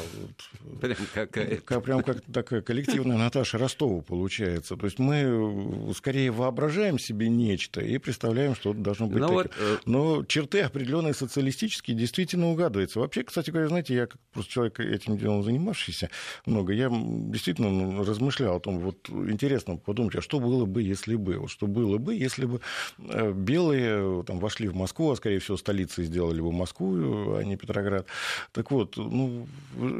[0.82, 1.82] Прям, какая-то.
[1.82, 4.76] прям как такая коллективная Наташа Ростова получается.
[4.76, 9.52] То есть мы скорее воображаем себе нечто и представляем, что должно быть Но, ну таким.
[9.58, 13.00] Вот, э, Но черты определенные социалистические действительно угадываются.
[13.00, 16.10] Вообще, кстати говоря, знаете, я как просто человек этим делом занимавшийся
[16.46, 21.16] много, я действительно ну, размышлял о том, вот интересно подумать, а что было бы, если
[21.16, 21.38] бы?
[21.38, 22.62] Вот что было бы, если бы
[23.00, 27.56] э, белые там, вошли в Москву, а, скорее всего, столицей сделали бы Москву, а не
[27.56, 28.08] Петроград.
[28.52, 29.48] Так вот, ну,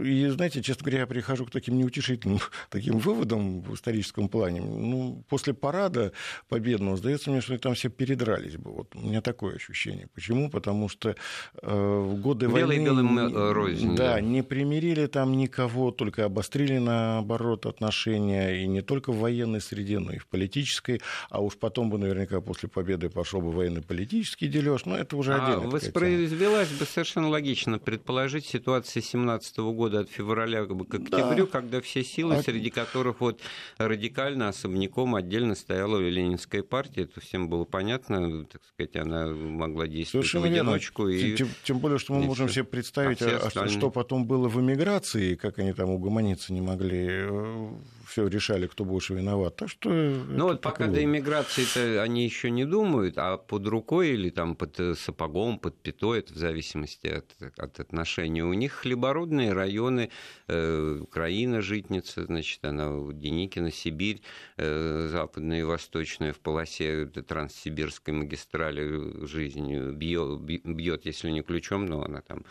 [0.04, 4.62] и, знаете, честно говоря, я прихожу к таким неутешительным таким выводам в историческом плане.
[4.62, 6.12] Ну, после парада
[6.50, 8.72] победного, сдается мне, что там все передрались бы.
[8.72, 10.08] Вот у меня такое ощущение.
[10.14, 10.50] Почему?
[10.50, 11.16] Потому что
[11.62, 12.86] э, в годы Белый войны...
[12.86, 13.96] Белым э, рознь.
[13.96, 18.64] Да, да, не примирили там никого, только обострили, наоборот, отношения.
[18.64, 21.02] И не только в военной среде, но и в политической.
[21.30, 24.86] А уж потом бы наверняка после победы пошел бы военно-политический дележ.
[24.86, 25.70] Но это уже а отдельно.
[25.70, 31.52] Воспроизвелась бы совершенно логично предположить ситуацию 17 года от февраля к октябрю, да.
[31.52, 32.44] когда все силы, а...
[32.44, 33.40] среди которых вот
[33.78, 40.28] радикально, особняком отдельно стояла Ленинская партия, это всем было понятно, так сказать, она могла действовать
[40.28, 41.08] Совершенно в одиночку.
[41.08, 41.36] И...
[41.36, 45.36] Тем, тем более, что мы можем себе представить, а, а что потом было в эмиграции,
[45.36, 47.70] как они там угомониться не могли э,
[48.08, 49.56] все решали, кто больше виноват.
[49.56, 54.30] Так что ну вот пока до иммиграции-то они еще не думают, а под рукой или
[54.30, 58.44] там под э, сапогом, под пятой, это в зависимости от, от отношений.
[58.44, 60.10] У них хлебородные районы,
[60.48, 64.22] э, Украина, житница, значит, она Деникина, Сибирь,
[64.58, 72.22] э, западная и восточная в полосе транссибирской магистрали жизнь бьет, если не ключом, но она
[72.22, 72.44] там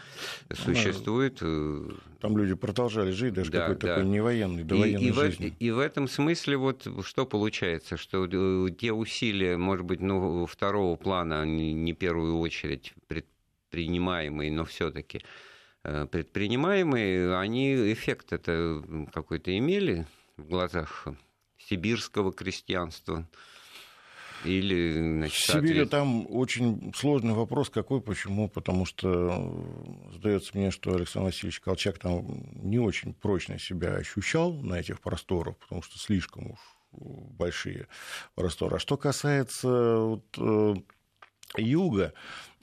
[0.52, 1.38] существует.
[1.40, 1.90] Э.
[2.20, 4.01] Там люди продолжали жить, даже да, какой-то да.
[4.02, 5.54] Такой невоенный, довоенной и, и жизни.
[5.58, 8.26] И в этом смысле вот что получается, что
[8.70, 15.22] те усилия, может быть, ну, второго плана, не первую очередь предпринимаемые, но все-таки
[15.84, 21.06] э, предпринимаемые, они эффект это какой-то имели в глазах
[21.58, 23.28] сибирского крестьянства?
[24.44, 28.48] Или, значит, в Сибири там очень сложный вопрос какой, почему?
[28.48, 29.64] Потому что
[30.12, 35.56] сдается мне, что Александр Васильевич Колчак там не очень прочно себя ощущал на этих просторах,
[35.58, 36.58] потому что слишком уж
[36.92, 37.86] большие
[38.34, 38.76] просторы.
[38.76, 40.74] А что касается вот, э,
[41.56, 42.12] юга,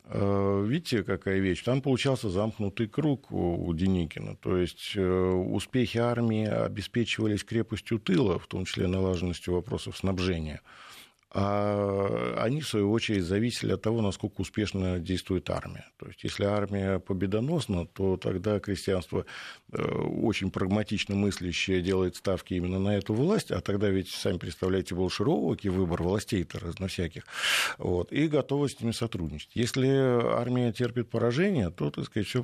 [0.06, 1.64] э, Видите, какая вещь?
[1.64, 4.36] Там получался замкнутый круг у Деникина.
[4.36, 10.62] То есть э, успехи армии обеспечивались крепостью тыла, в том числе налаженностью вопросов снабжения
[11.32, 15.86] а они, в свою очередь, зависели от того, насколько успешно действует армия.
[15.98, 19.26] То есть, если армия победоносна, то тогда крестьянство
[19.72, 24.96] э, очень прагматично мыслящее делает ставки именно на эту власть, а тогда ведь, сами представляете,
[24.96, 27.26] был широкий выбор властей-то разно всяких,
[27.78, 29.52] вот, и готовы с ними сотрудничать.
[29.54, 32.44] Если армия терпит поражение, то, так сказать, все,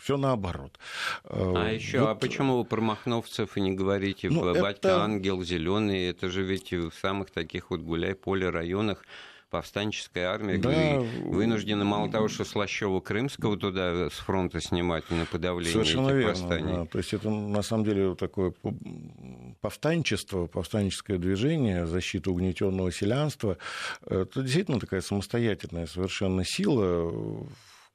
[0.00, 0.78] все наоборот.
[1.24, 2.08] А э, еще, вот...
[2.10, 5.02] а почему вы про махновцев и не говорите, ну, батька это...
[5.02, 9.04] ангел зеленый, это же ведь в самых таких вот гуляй-поле районах
[9.50, 15.72] повстанческая армия да, вынуждена мало того, что Слащева Крымского туда с фронта снимать на подавление
[15.72, 16.72] Совершенно этих верно, восстаний.
[16.74, 16.84] Да.
[16.84, 18.52] То есть это на самом деле такое
[19.60, 23.56] повстанчество, повстанческое движение, защита угнетенного селянства.
[24.06, 27.46] Это действительно такая самостоятельная совершенно сила,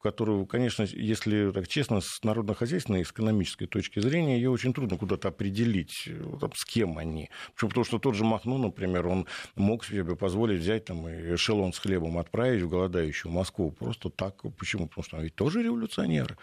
[0.04, 5.30] которую, конечно, если так честно, с народно-хозяйственной, с экономической точки зрения, ее очень трудно куда-то
[5.30, 6.10] определить,
[6.42, 7.30] там, с кем они.
[7.54, 7.70] Почему?
[7.70, 11.80] Потому что тот же Махно, например, он мог себе позволить взять там, и эшелон с
[11.80, 13.72] хлебом отправить в голодающую Москву.
[13.72, 14.42] Просто так.
[14.58, 14.88] Почему?
[14.88, 16.38] Потому что он ведь тоже революционер.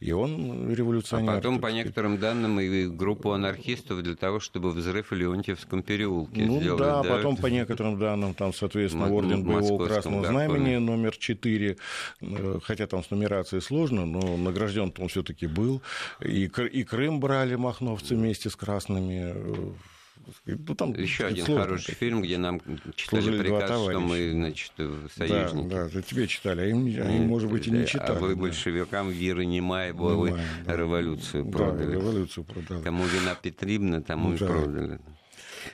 [0.00, 1.30] И он революционер.
[1.30, 1.76] А потом, по сказать.
[1.76, 6.80] некоторым данным, и группу анархистов для того, чтобы взрыв в Леонтьевском переулке ну, сделать.
[6.80, 11.76] Да, да, потом, по некоторым данным, там, соответственно, орден боевого красного знамени номер 4,
[12.20, 15.82] э, хотя там с нумерацией сложно, но награжден он все-таки был.
[16.20, 19.72] И, и Крым брали махновцы вместе с красными э,
[20.44, 21.64] ну, там Еще один сложно.
[21.64, 22.60] хороший фильм, где нам
[22.96, 24.72] читали Служили приказ, что мы, значит,
[25.14, 25.68] союзники.
[25.68, 28.10] Да, да, тебе читали, а им, они, может быть, и не читали.
[28.10, 28.40] А вы да.
[28.40, 30.76] большевикам веры не мая, вы да.
[30.76, 31.86] революцию продали.
[31.86, 32.82] Да, революцию продали.
[32.82, 34.34] Кому вина Петрибна, тому да.
[34.34, 35.00] и продали.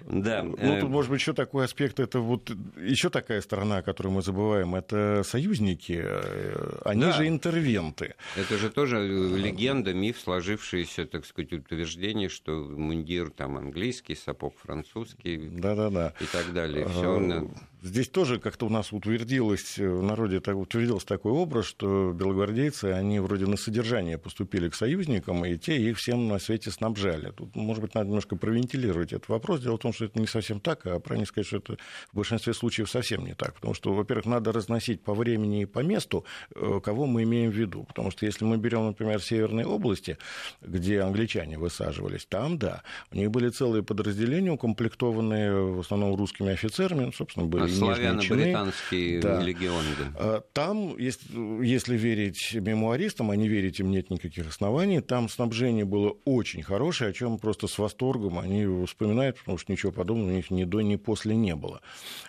[0.07, 0.43] Да.
[0.43, 4.23] Ну, тут, может быть, еще такой аспект, это вот еще такая сторона, о которой мы
[4.23, 7.13] забываем, это союзники, э, они да.
[7.13, 8.15] же интервенты.
[8.37, 15.37] Это же тоже легенда, миф, сложившийся, так сказать, утверждение, что мундир там английский, сапог французский
[15.37, 16.15] Да-да-да.
[16.21, 16.89] и так далее.
[16.89, 17.47] Все а,
[17.83, 23.47] Здесь тоже как-то у нас утвердилось в народе утвердился такой образ, что белогвардейцы, они вроде
[23.47, 27.33] на содержание поступили к союзникам, и те их всем на свете снабжали.
[27.33, 29.63] Тут, может быть, надо немножко провентилировать этот вопрос.
[29.63, 31.77] Дело в том, что это не совсем так, а правильно сказать, что это
[32.13, 33.55] в большинстве случаев совсем не так.
[33.55, 37.55] Потому что, во-первых, надо разносить по времени и по месту, э, кого мы имеем в
[37.55, 37.83] виду.
[37.83, 40.19] Потому что если мы берем, например, северные области,
[40.61, 47.07] где англичане высаживались, там, да, у них были целые подразделения, укомплектованные в основном русскими офицерами,
[47.07, 49.41] ну, собственно, были славяно-британский да.
[49.41, 49.85] легион.
[49.99, 50.13] Да.
[50.15, 55.85] А, там, если, если верить мемуаристам, а не верить им нет никаких оснований, там снабжение
[55.85, 60.33] было очень хорошее, о чем просто с восторгом они вспоминают, потому что ничего подобного у
[60.33, 61.81] них ни до, ни после не было.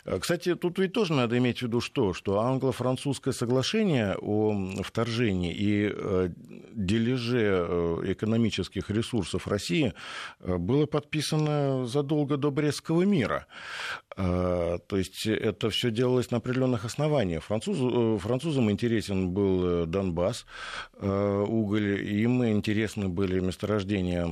[0.06, 2.14] А, кстати, тут ведь тоже надо иметь в виду что?
[2.14, 6.30] Что англо-французское соглашение о вторжении и э,
[6.74, 9.94] дележе э, экономических ресурсов России
[10.40, 13.48] э, было подписано задолго до Брестского мира.
[14.16, 17.44] А, то есть это все делалось на определенных основаниях.
[17.44, 20.46] Французу, э, французам интересен был э, Донбасс,
[21.00, 24.24] э, уголь, им интересны были месторождения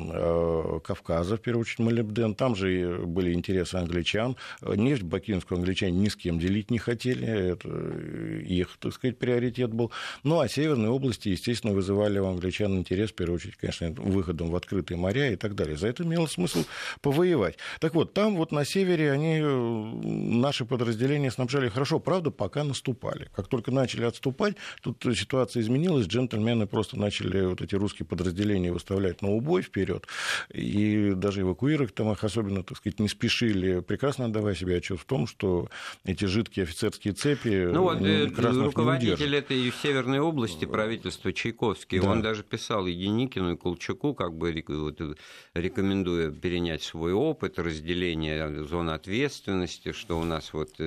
[0.82, 4.36] Кавказа, в первую очередь Молибден, там же были интересы англичан.
[4.62, 9.92] Нефть бакинскую англичане ни с кем делить не хотели, это их, так сказать, приоритет был.
[10.24, 14.56] Ну, а северные области, естественно, вызывали у англичан интерес, в первую очередь, конечно, выходом в
[14.56, 15.78] открытые моря и так далее.
[15.78, 16.64] За это имело смысл
[17.02, 17.58] повоевать.
[17.80, 20.91] Так вот, там вот на севере они наши подразделения
[21.32, 23.30] снабжали хорошо, правда, пока наступали.
[23.36, 29.22] Как только начали отступать, тут ситуация изменилась, джентльмены просто начали вот эти русские подразделения выставлять
[29.22, 30.08] на убой вперед,
[30.54, 35.06] и даже эвакуировать там их особенно, так сказать, не спешили, прекрасно отдавая себе отчет в
[35.06, 35.70] том, что
[36.06, 42.10] эти жидкие офицерские цепи Ну вот э, руководитель этой Северной области правительства Чайковский, да.
[42.10, 48.92] он даже писал и Деникину, и Колчаку, как бы рекомендуя перенять свой опыт, разделение зоны
[48.92, 50.81] ответственности, что у нас вот э,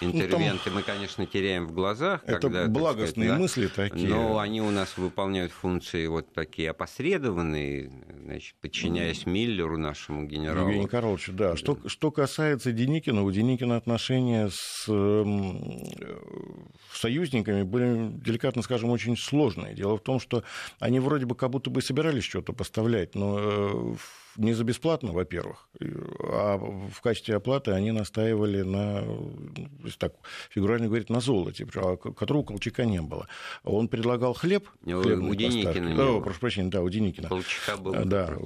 [0.00, 0.74] интервенты ну, там...
[0.74, 2.22] мы, конечно, теряем в глазах.
[2.24, 4.08] Это когда, благостные сказать, мысли да, такие.
[4.08, 7.90] Но они у нас выполняют функции вот такие опосредованные,
[8.24, 9.26] значит, подчиняясь.
[9.26, 10.68] Миллеру, нашему генералу.
[10.68, 11.56] Евгений Карлович, да.
[11.56, 15.24] Что, что касается Деникина, у Деникина отношения с э,
[16.92, 19.74] союзниками были, деликатно скажем, очень сложные.
[19.74, 20.42] Дело в том, что
[20.78, 23.94] они вроде бы как будто бы собирались что-то поставлять, но э,
[24.36, 25.68] не за бесплатно, во-первых,
[26.20, 29.04] а в качестве оплаты они настаивали на,
[29.84, 30.14] если так
[30.50, 33.26] фигурально говорить, на золоте, а которого у Колчака не было.
[33.64, 34.68] Он предлагал хлеб.
[34.84, 36.16] У, у Деникина.
[36.16, 37.28] О, прошу прощения, да, у Деникина.
[37.28, 37.94] Колчака был.
[38.04, 38.36] Да,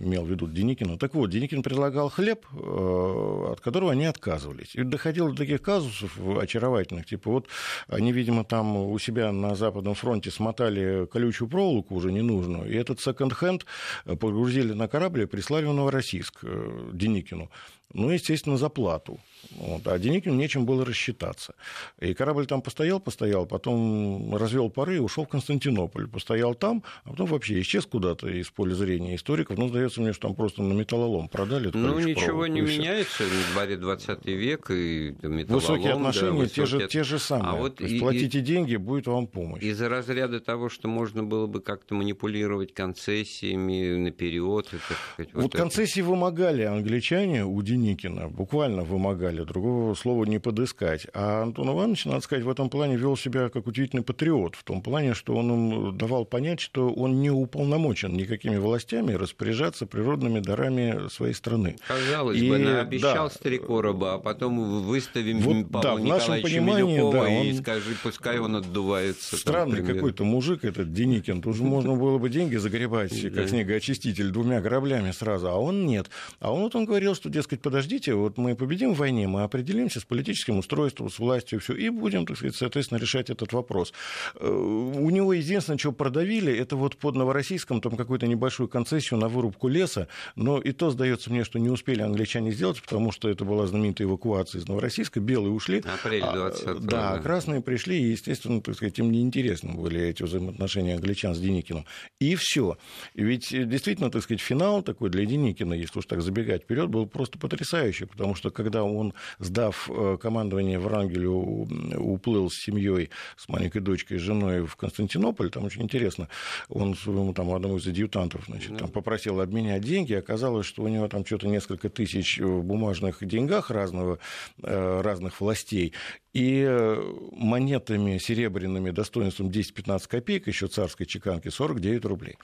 [0.00, 0.98] имел в виду Деникина.
[0.98, 4.74] Так вот, Деникин предлагал хлеб, э, от которого они отказывались.
[4.74, 7.46] И доходило до таких казусов очаровательных, типа вот
[7.88, 13.00] они, видимо, там у себя на Западном фронте смотали колючую проволоку уже ненужную, и этот
[13.00, 13.64] секонд-хенд
[14.04, 17.50] погрузили на корабль прислали в Новороссийск э, Деникину.
[17.92, 19.18] Ну, естественно, за плату.
[19.52, 19.86] Вот.
[19.86, 21.54] А Деникину нечем было рассчитаться.
[21.98, 26.06] И корабль там постоял, постоял, потом развел пары и ушел в Константинополь.
[26.06, 29.58] Постоял там, а потом вообще исчез куда-то из поля зрения историков.
[29.58, 31.70] Ну, сдается мне, что там просто на металлолом продали.
[31.74, 33.24] Ну, ничего не меняется.
[33.24, 35.46] В дворе 20 век и металлолом.
[35.48, 36.66] Высокие отношения да, высокие...
[36.66, 37.50] те, же, те же самые.
[37.50, 38.42] А вот То есть, и, платите и...
[38.42, 39.62] деньги, будет вам помощь.
[39.62, 44.78] Из-за разряда того, что можно было бы как-то манипулировать концессиями наперед, это
[45.14, 47.79] сказать, вот, вот концессии вымогали англичане у Деникина,
[48.28, 51.06] буквально вымогали, другого слова не подыскать.
[51.14, 54.82] А Антон Иванович, надо сказать, в этом плане вел себя как удивительный патриот, в том
[54.82, 61.08] плане, что он им давал понять, что он не уполномочен никакими властями распоряжаться природными дарами
[61.08, 61.76] своей страны.
[61.86, 67.20] Казалось и, бы, обещал да, Старикороба, а потом выставим вот, Павла да, Николаевича Милюкова да,
[67.22, 67.46] он...
[67.46, 69.36] и скажи, пускай он отдувается.
[69.36, 75.10] Странный какой-то мужик этот Деникин, тоже можно было бы деньги загребать, как снегоочиститель, двумя кораблями
[75.12, 76.10] сразу, а он нет.
[76.40, 80.00] А он вот он говорил, что, дескать, подождите, вот мы победим в войне, мы определимся
[80.00, 83.92] с политическим устройством, с властью, все, и будем, так сказать, соответственно, решать этот вопрос.
[84.34, 89.28] Э, у него единственное, что продавили, это вот под Новороссийском там какую-то небольшую концессию на
[89.28, 93.44] вырубку леса, но и то, сдается мне, что не успели англичане сделать, потому что это
[93.44, 95.84] была знаменитая эвакуация из Новороссийска, белые ушли.
[95.86, 100.96] Апрель 20 а, Да, красные пришли, и, естественно, так сказать, им неинтересны были эти взаимоотношения
[100.96, 101.84] англичан с Деникиным.
[102.18, 102.78] И все.
[103.14, 107.38] Ведь действительно, так сказать, финал такой для Деникина, если уж так забегать вперед, был просто
[107.38, 107.59] потрясающий,
[108.06, 114.22] потому что когда он, сдав э, командование Врангелю, уплыл с семьей, с маленькой дочкой, с
[114.22, 116.28] женой в Константинополь, там очень интересно,
[116.68, 121.08] он своему там одному из адъютантов, значит, там попросил обменять деньги, оказалось, что у него
[121.08, 124.18] там что-то несколько тысяч в бумажных деньгах разного,
[124.62, 125.94] э, разных властей,
[126.32, 132.36] и э, монетами серебряными достоинством 10-15 копеек, еще царской чеканки, 49 рублей.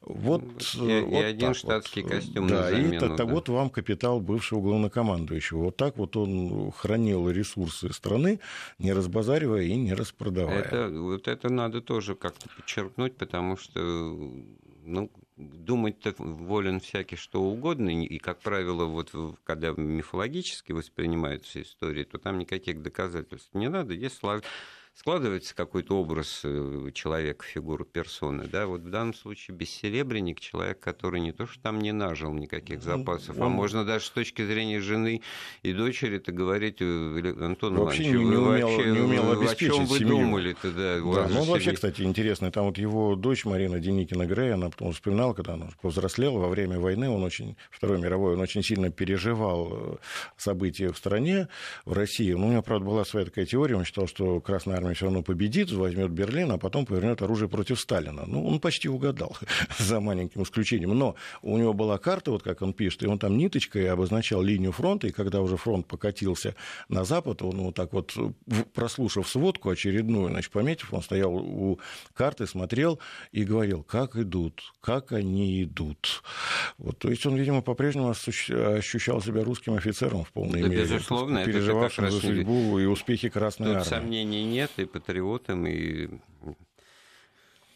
[0.00, 0.42] Вот,
[0.74, 2.12] и, вот и один штатский вот.
[2.12, 3.24] костюм да, на замену, и да.
[3.26, 5.64] вот вам капитал бывшего главнокомандующего.
[5.64, 8.40] Вот так вот он хранил ресурсы страны,
[8.78, 10.60] не разбазаривая и не распродавая.
[10.60, 13.80] Это, вот это надо тоже как-то подчеркнуть, потому что
[14.84, 19.12] ну, думать-то волен всякий что угодно, и, как правило, вот
[19.44, 23.94] когда мифологически воспринимаются истории, то там никаких доказательств не надо.
[23.94, 24.22] Есть
[24.96, 28.46] складывается какой-то образ э, человека, фигуры персоны.
[28.46, 28.66] Да?
[28.66, 33.38] Вот в данном случае бессеребренник, человек, который не то, что там не нажил никаких запасов,
[33.38, 35.20] а можно даже с точки зрения жены
[35.62, 39.70] и дочери это говорить, э, Антон вообще Иванович, не, не умел, вообще, не умел обеспечить
[39.70, 40.16] о чем вы семью.
[40.16, 40.72] думали-то?
[40.72, 44.92] Да, да ну, вообще, кстати, интересно, там вот его дочь Марина Деникина Грей, она потом
[44.92, 49.68] вспоминала, когда она повзрослела во время войны, он очень, Второй мировой, он очень сильно переживал
[49.72, 49.96] э,
[50.38, 51.48] события в стране,
[51.84, 52.32] в России.
[52.32, 55.22] Ну, у него, правда, была своя такая теория, он считал, что Красная армия все равно
[55.22, 58.24] победит, возьмет Берлин, а потом повернет оружие против Сталина.
[58.26, 59.36] Ну, он почти угадал,
[59.78, 60.96] за маленьким исключением.
[60.98, 64.72] Но у него была карта, вот как он пишет, и он там ниточкой обозначал линию
[64.72, 66.54] фронта, и когда уже фронт покатился
[66.88, 68.14] на запад, он вот так вот,
[68.74, 71.80] прослушав сводку очередную, значит, пометив, он стоял у
[72.14, 72.98] карты, смотрел
[73.32, 76.22] и говорил, как идут, как они идут.
[76.78, 80.82] Вот, то есть он, видимо, по-прежнему ощущал себя русским офицером в полной да, мере.
[80.82, 83.88] Безусловно, переживавшим за судьбу и успехи Красной Тут Армии.
[83.88, 86.08] сомнений нет, и патриотам, и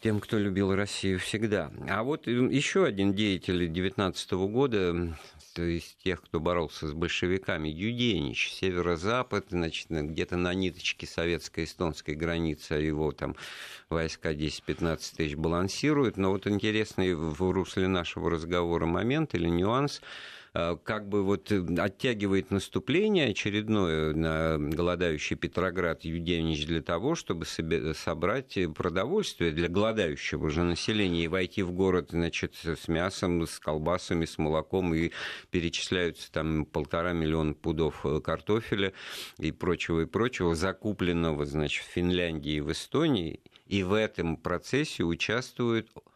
[0.01, 1.71] тем, кто любил Россию всегда.
[1.87, 5.15] А вот еще один деятель 19 года,
[5.53, 12.73] то есть тех, кто боролся с большевиками, Юденич, северо-запад, значит, где-то на ниточке советско-эстонской границы,
[12.73, 13.35] а его там
[13.89, 16.17] войска 10-15 тысяч балансируют.
[16.17, 21.63] Но вот интересный в русле нашего разговора момент или нюанс– Э, как бы вот э,
[21.77, 30.63] оттягивает наступление очередное на голодающий Петроград Юденич для того, чтобы собрать продовольствие для голодающего же
[30.63, 35.11] населения и войти в город, значит, с мясом, с колбасами, с молоком, и
[35.51, 38.91] перечисляются там полтора миллиона пудов э, картофеля
[39.37, 45.03] и прочего, и прочего, закупленного, значит, в Финляндии и в Эстонии, и в этом процессе
[45.03, 46.10] участвуют Э,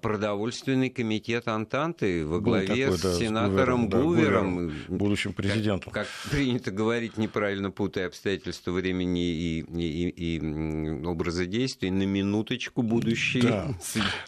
[0.00, 5.92] продовольственный комитет Антанты во главе такой, с сенатором да, Гувером, Гувером, будущим президентом.
[5.92, 12.04] Как, как принято говорить, неправильно путая обстоятельства времени и, и, и, и образа действий, на
[12.04, 13.74] минуточку будущий да.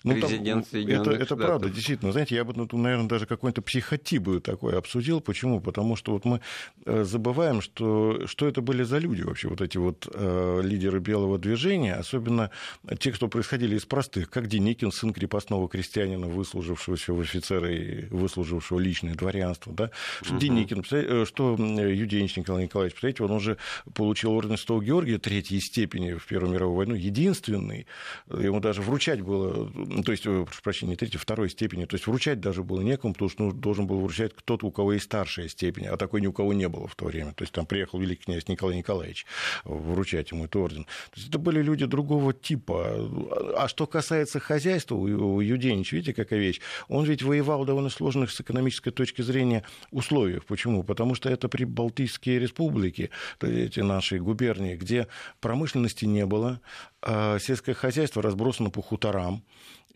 [0.02, 2.12] президент ну, Соединенных это, это правда, действительно.
[2.12, 5.20] Знаете, я бы, ну, наверное, даже какой-то психотип бы такой обсудил.
[5.20, 5.60] Почему?
[5.60, 6.40] Потому что вот мы
[6.86, 11.38] э, забываем, что, что это были за люди вообще, вот эти вот э, лидеры белого
[11.38, 12.50] движения, особенно
[12.98, 18.04] те, кто происходили из простых, как Деникин, сын крепостного крепостного крестьянина, выслужившегося в офицеры и
[18.06, 19.90] выслужившего личное дворянство, да,
[20.22, 20.40] что угу.
[20.40, 23.56] Деникин, э, что Юденич Николай Николаевич, представляете, он уже
[23.94, 27.86] получил орден Святого Георгия третьей степени в Первую мировую войну, единственный,
[28.28, 29.70] ему даже вручать было,
[30.04, 33.12] то есть, э, прошу прощения, не третьей, второй степени, то есть вручать даже было некому,
[33.12, 36.26] потому что ну, должен был вручать кто-то, у кого есть старшая степень, а такой ни
[36.26, 39.26] у кого не было в то время, то есть там приехал великий князь Николай Николаевич
[39.64, 40.84] вручать ему этот орден.
[40.84, 43.08] То есть это были люди другого типа.
[43.56, 44.96] А что касается хозяйства,
[45.34, 46.60] у Юденич, видите, какая вещь?
[46.88, 50.44] Он ведь воевал в довольно сложных с экономической точки зрения условиях.
[50.44, 50.82] Почему?
[50.82, 53.10] Потому что это прибалтийские республики,
[53.40, 55.08] эти наши губернии, где
[55.40, 56.60] промышленности не было,
[57.02, 59.42] а сельское хозяйство разбросано по хуторам,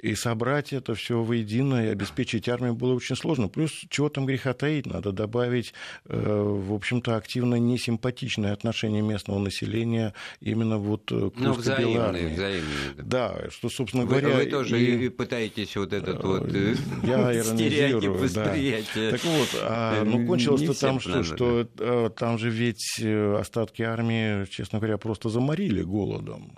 [0.01, 3.49] И собрать это все воедино и обеспечить армию было очень сложно.
[3.49, 5.75] Плюс, чего там греха таить, надо добавить,
[6.07, 12.95] э, в общем-то, активно несимпатичное отношение местного населения именно вот к ну, взаимные, взаимные.
[12.97, 13.35] Да.
[13.39, 14.37] да, что, собственно вы, говоря...
[14.37, 15.09] Вы тоже и...
[15.09, 19.11] пытаетесь вот этот вот э, я стереотип восприятия.
[19.11, 19.17] Да.
[19.17, 24.79] Так вот, а, ну, кончилось-то там что, что э, там же ведь остатки армии, честно
[24.79, 26.53] говоря, просто заморили голодом.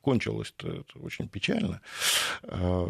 [0.00, 1.80] Кончилось-то это очень печально
[2.44, 2.88] а,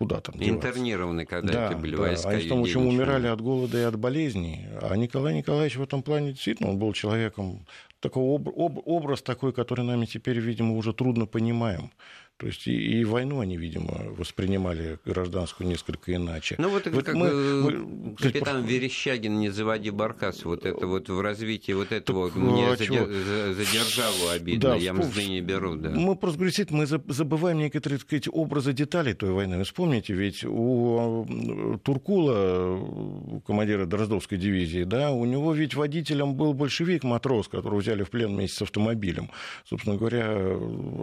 [0.00, 0.68] куда там деваться?
[0.68, 2.02] Интернированы когда да, это были да.
[2.02, 2.30] войска.
[2.30, 4.66] Они в том, чем умирали от голода и от болезней.
[4.80, 7.66] А Николай Николаевич в этом плане действительно он был человеком,
[8.00, 11.90] такой об, об, образ такой, который нами теперь, видимо, уже трудно понимаем.
[12.40, 16.54] То есть и, и войну они, видимо, воспринимали гражданскую несколько иначе.
[16.56, 21.10] Ну вот, вот как мы, мы, капитан сказать, Верещагин «Не заводи баркас», вот это вот
[21.10, 25.42] в развитии вот этого так, мне а задер, за, державу обидно, да, я мзды не
[25.42, 25.76] беру.
[25.76, 25.90] Да.
[25.90, 29.58] Мы просто, говорит, мы забываем некоторые, так сказать, образы деталей той войны.
[29.58, 36.54] Вы вспомните, ведь у Туркула, у командира Дроздовской дивизии, да, у него ведь водителем был
[36.54, 39.30] большевик-матрос, которого взяли в плен вместе с автомобилем.
[39.68, 40.56] Собственно говоря,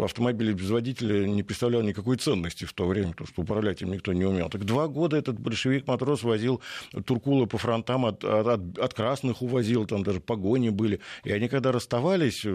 [0.03, 4.13] автомобиль без водителя не представлял никакой ценности в то время, потому что управлять им никто
[4.13, 4.49] не умел.
[4.49, 6.61] Так два года этот большевик-матрос возил
[7.05, 10.99] Туркула по фронтам, от, от, от красных увозил, там даже погони были.
[11.23, 12.45] И они когда расставались,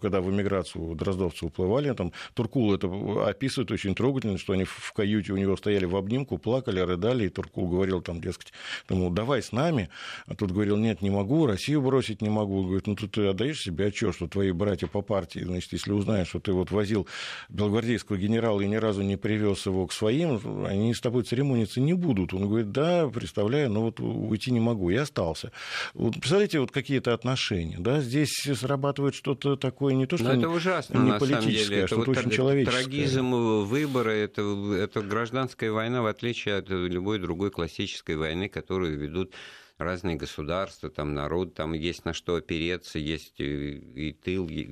[0.00, 2.88] когда в эмиграцию дроздовцы уплывали, там Туркул это
[3.28, 7.28] описывает очень трогательно, что они в каюте у него стояли в обнимку, плакали, рыдали, и
[7.28, 8.52] Туркул говорил там, дескать,
[8.86, 9.88] тому, давай с нами,
[10.26, 12.64] а тут говорил, нет, не могу, Россию бросить не могу.
[12.64, 16.28] Говорит, ну тут ты отдаешь себе отчет, что твои братья по партии, значит, если узнаешь,
[16.28, 17.06] что ты вот возил
[17.48, 21.94] белогвардейского генерал и ни разу не привез его к своим, они с тобой церемониться не
[21.94, 22.34] будут.
[22.34, 24.90] Он говорит, да, представляю, но вот уйти не могу.
[24.90, 25.52] И остался.
[25.94, 27.78] Вот, представляете, вот какие-то отношения.
[27.78, 28.00] Да?
[28.00, 32.18] Здесь срабатывает что-то такое не то, что но это ужасно, не политическое, а что-то вот
[32.18, 32.82] очень человеческое.
[32.82, 34.42] Трагизм выбора, это,
[34.74, 39.32] это гражданская война, в отличие от любой другой классической войны, которую ведут
[39.80, 44.68] разные государства, там народ, там есть на что опереться, есть и, и тыл, и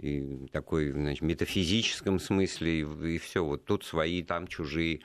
[0.00, 3.44] и такой, значит, метафизическом смысле, и, и все.
[3.44, 5.00] Вот тут свои, там чужие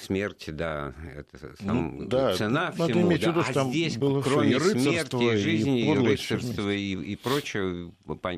[0.00, 3.08] смерти, да, это сам, ну, да, цена надо всему.
[3.08, 3.30] Иметь да.
[3.30, 7.92] виду, а здесь, было кроме и смерти, и жизни, и, рыцарства и, и прочее,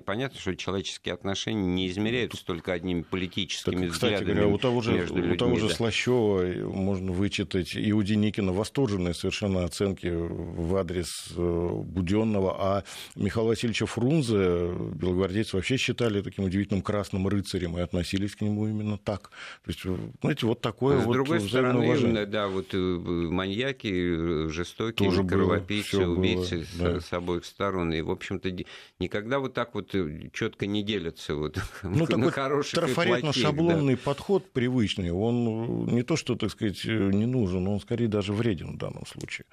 [0.04, 4.80] понятно, что человеческие отношения не измеряются только одними политическими так, кстати взглядами говоря, у того
[4.82, 5.34] же, между людьми.
[5.34, 5.74] У того же да.
[5.74, 13.48] Слащева можно вычитать и у Деникина восторженные совершенно оценки в адрес э, Буденного, а Михаила
[13.48, 19.30] Васильевича Фрунзе белогвардейцы вообще считали таким удивительным красным рыцарем и относились к нему именно так.
[19.64, 19.82] То есть,
[20.20, 26.66] знаете, вот такое вот другой стороны, да, вот э, маньяки, жестокие, Тоже кровопийцы, было, убийцы
[26.78, 27.00] было, да.
[27.00, 27.92] с, с обоих сторон.
[27.92, 28.50] И, в общем-то,
[28.98, 34.00] никогда вот так вот э, четко не делятся вот ну, хороших трафаретно-шаблонный да.
[34.04, 38.78] подход привычный, он не то, что, так сказать, не нужен, он скорее даже вреден в
[38.78, 39.46] данном случае.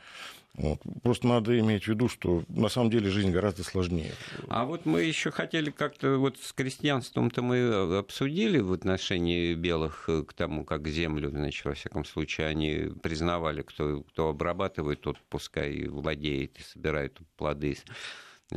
[0.56, 0.80] Вот.
[1.02, 4.12] Просто надо иметь в виду, что на самом деле жизнь гораздо сложнее.
[4.50, 10.34] А вот мы еще хотели как-то вот с крестьянством-то мы обсудили в отношении белых к
[10.34, 16.60] тому, как землю, значит, во всяком случае, они признавали, кто, кто обрабатывает, тот пускай владеет
[16.60, 17.78] и собирает плоды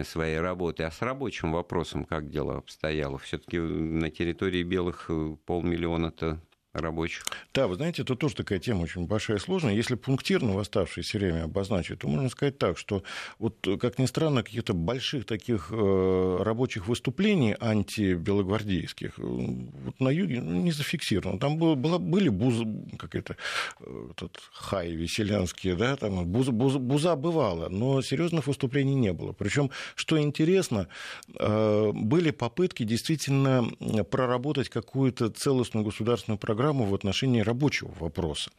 [0.03, 0.82] своей работы.
[0.82, 3.18] А с рабочим вопросом как дело обстояло?
[3.18, 5.11] Все-таки на территории белых
[5.47, 6.40] полмиллиона-то
[6.80, 7.24] рабочих.
[7.54, 9.74] Да, вы знаете, это тоже такая тема очень большая и сложная.
[9.74, 13.02] Если пунктирно в оставшееся время обозначить, то можно сказать так, что
[13.38, 20.40] вот, как ни странно, каких-то больших таких э, рабочих выступлений антибелогвардейских э, вот на юге
[20.40, 21.38] ну, не зафиксировано.
[21.38, 22.62] Там было, было, были буз,
[22.98, 23.36] как это,
[23.80, 29.32] э, этот хай веселянские, да, там буз, буз, буза бывала, но серьезных выступлений не было.
[29.32, 30.88] Причем, что интересно,
[31.28, 33.64] были попытки действительно
[34.10, 38.50] проработать какую-то целостную государственную программу программу в отношении рабочего вопроса.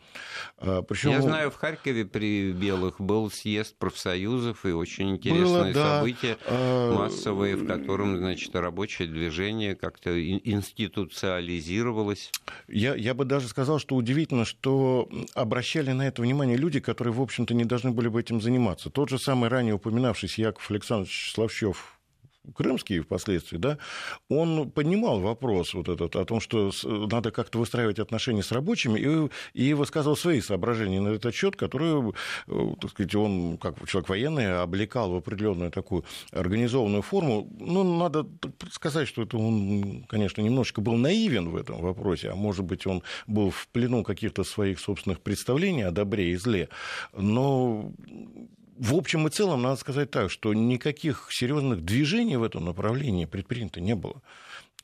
[0.58, 1.12] А, Причем...
[1.12, 6.96] Я знаю, в Харькове при Белых был съезд профсоюзов и очень интересное Было, событие а,
[6.96, 12.32] массовое, в котором значит, рабочее движение как-то институциализировалось.
[12.68, 17.22] Я, я бы даже сказал, что удивительно, что обращали на это внимание люди, которые, в
[17.22, 18.90] общем-то, не должны были бы этим заниматься.
[18.90, 21.97] Тот же самый ранее упоминавшийся Яков Александрович Славщев
[22.56, 23.78] крымский впоследствии, да,
[24.30, 29.70] он поднимал вопрос вот этот о том, что надо как-то выстраивать отношения с рабочими, и,
[29.70, 32.14] и высказывал свои соображения на этот счет, которые,
[32.48, 37.48] э, так сказать, он, как человек военный, облекал в определенную такую организованную форму.
[37.60, 38.28] Ну, надо
[38.72, 43.04] сказать, что это он, конечно, немножечко был наивен в этом вопросе, а может быть, он
[43.28, 46.70] был в плену каких-то своих собственных представлений о добре и зле,
[47.14, 47.92] но
[48.78, 53.82] в общем и целом, надо сказать так, что никаких серьезных движений в этом направлении предпринято
[53.82, 54.22] не было.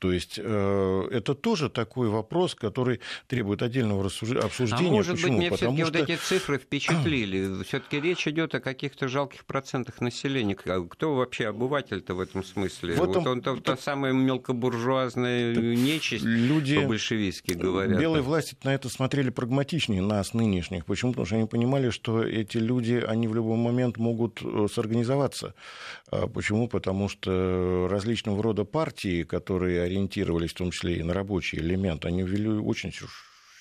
[0.04, 4.90] То есть э, это тоже такой вопрос, который требует отдельного обсуждения.
[4.90, 5.38] А может Почему?
[5.38, 5.92] быть, мне все-таки что...
[5.92, 7.62] вот эти цифры впечатлили.
[7.64, 10.56] Все-таки речь идет о каких-то жалких процентах населения.
[10.56, 12.96] Кто вообще обыватель-то в этом смысле?
[12.96, 16.78] Вот, вот он то, та самая мелкобуржуазная нечисть, люди...
[16.82, 17.98] по-большевистски говорят.
[17.98, 20.84] Белые власти на это смотрели прагматичнее нас, нынешних.
[20.84, 21.12] Почему?
[21.12, 25.54] Потому что они понимали, что эти люди, они в любой момент могут э, сорганизоваться.
[26.10, 26.68] А почему?
[26.68, 32.22] Потому что различного рода партии, которые ориентировались в том числе и на рабочий элемент, они
[32.22, 32.92] ввели очень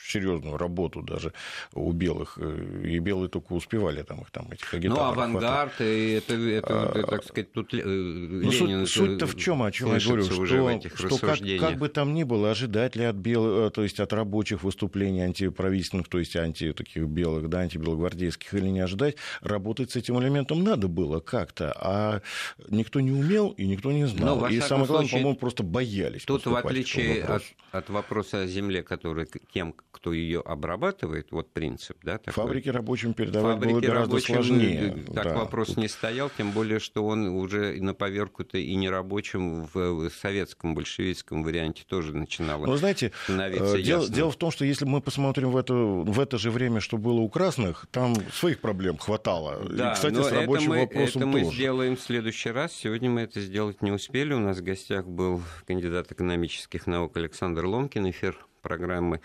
[0.03, 1.33] серьезную работу даже
[1.73, 6.35] у белых, э, и белые только успевали там их там этих Ну, авангард, и это,
[6.35, 8.85] это, а, так сказать, тут э, ну, Ленин...
[8.85, 12.51] Суть-то в чем, о чем я говорю, что, что как, как бы там ни было,
[12.51, 17.03] ожидать ли от белых, э, то есть от рабочих выступлений антиправительственных, то есть анти таких
[17.03, 22.21] белых, да, антибелогвардейских, или не ожидать, работать с этим элементом надо было как-то, а
[22.69, 24.41] никто не умел и никто не знал.
[24.41, 26.23] Но, и самое главное, по-моему, просто боялись.
[26.25, 31.97] Тут, в отличие от, от вопроса о земле, который тем, кто ее обрабатывает, вот принцип,
[32.03, 32.43] да, такой.
[32.43, 35.05] Фабрики рабочим передавать Фабрики было гораздо рабочим, сложнее.
[35.13, 35.35] Так да.
[35.35, 40.73] вопрос не стоял, тем более, что он уже на поверку-то и не рабочим в советском
[40.73, 44.15] большевистском варианте тоже начинал Но, знаете, становиться дело, ясно.
[44.15, 47.19] дело в том, что если мы посмотрим в это, в это же время, что было
[47.19, 49.63] у красных, там своих проблем хватало.
[49.69, 51.55] Да, и, кстати, с рабочим это мы, вопросом это мы тоже.
[51.55, 52.73] сделаем в следующий раз.
[52.73, 54.33] Сегодня мы это сделать не успели.
[54.33, 59.21] У нас в гостях был кандидат экономических наук Александр Ломкин, эфир программы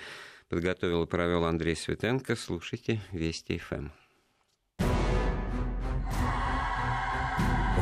[0.48, 2.34] Подготовил и провел Андрей Светенко.
[2.34, 3.88] Слушайте Вести ФМ.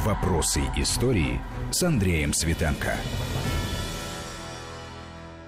[0.05, 1.41] Вопросы истории
[1.71, 2.97] с Андреем Светенко.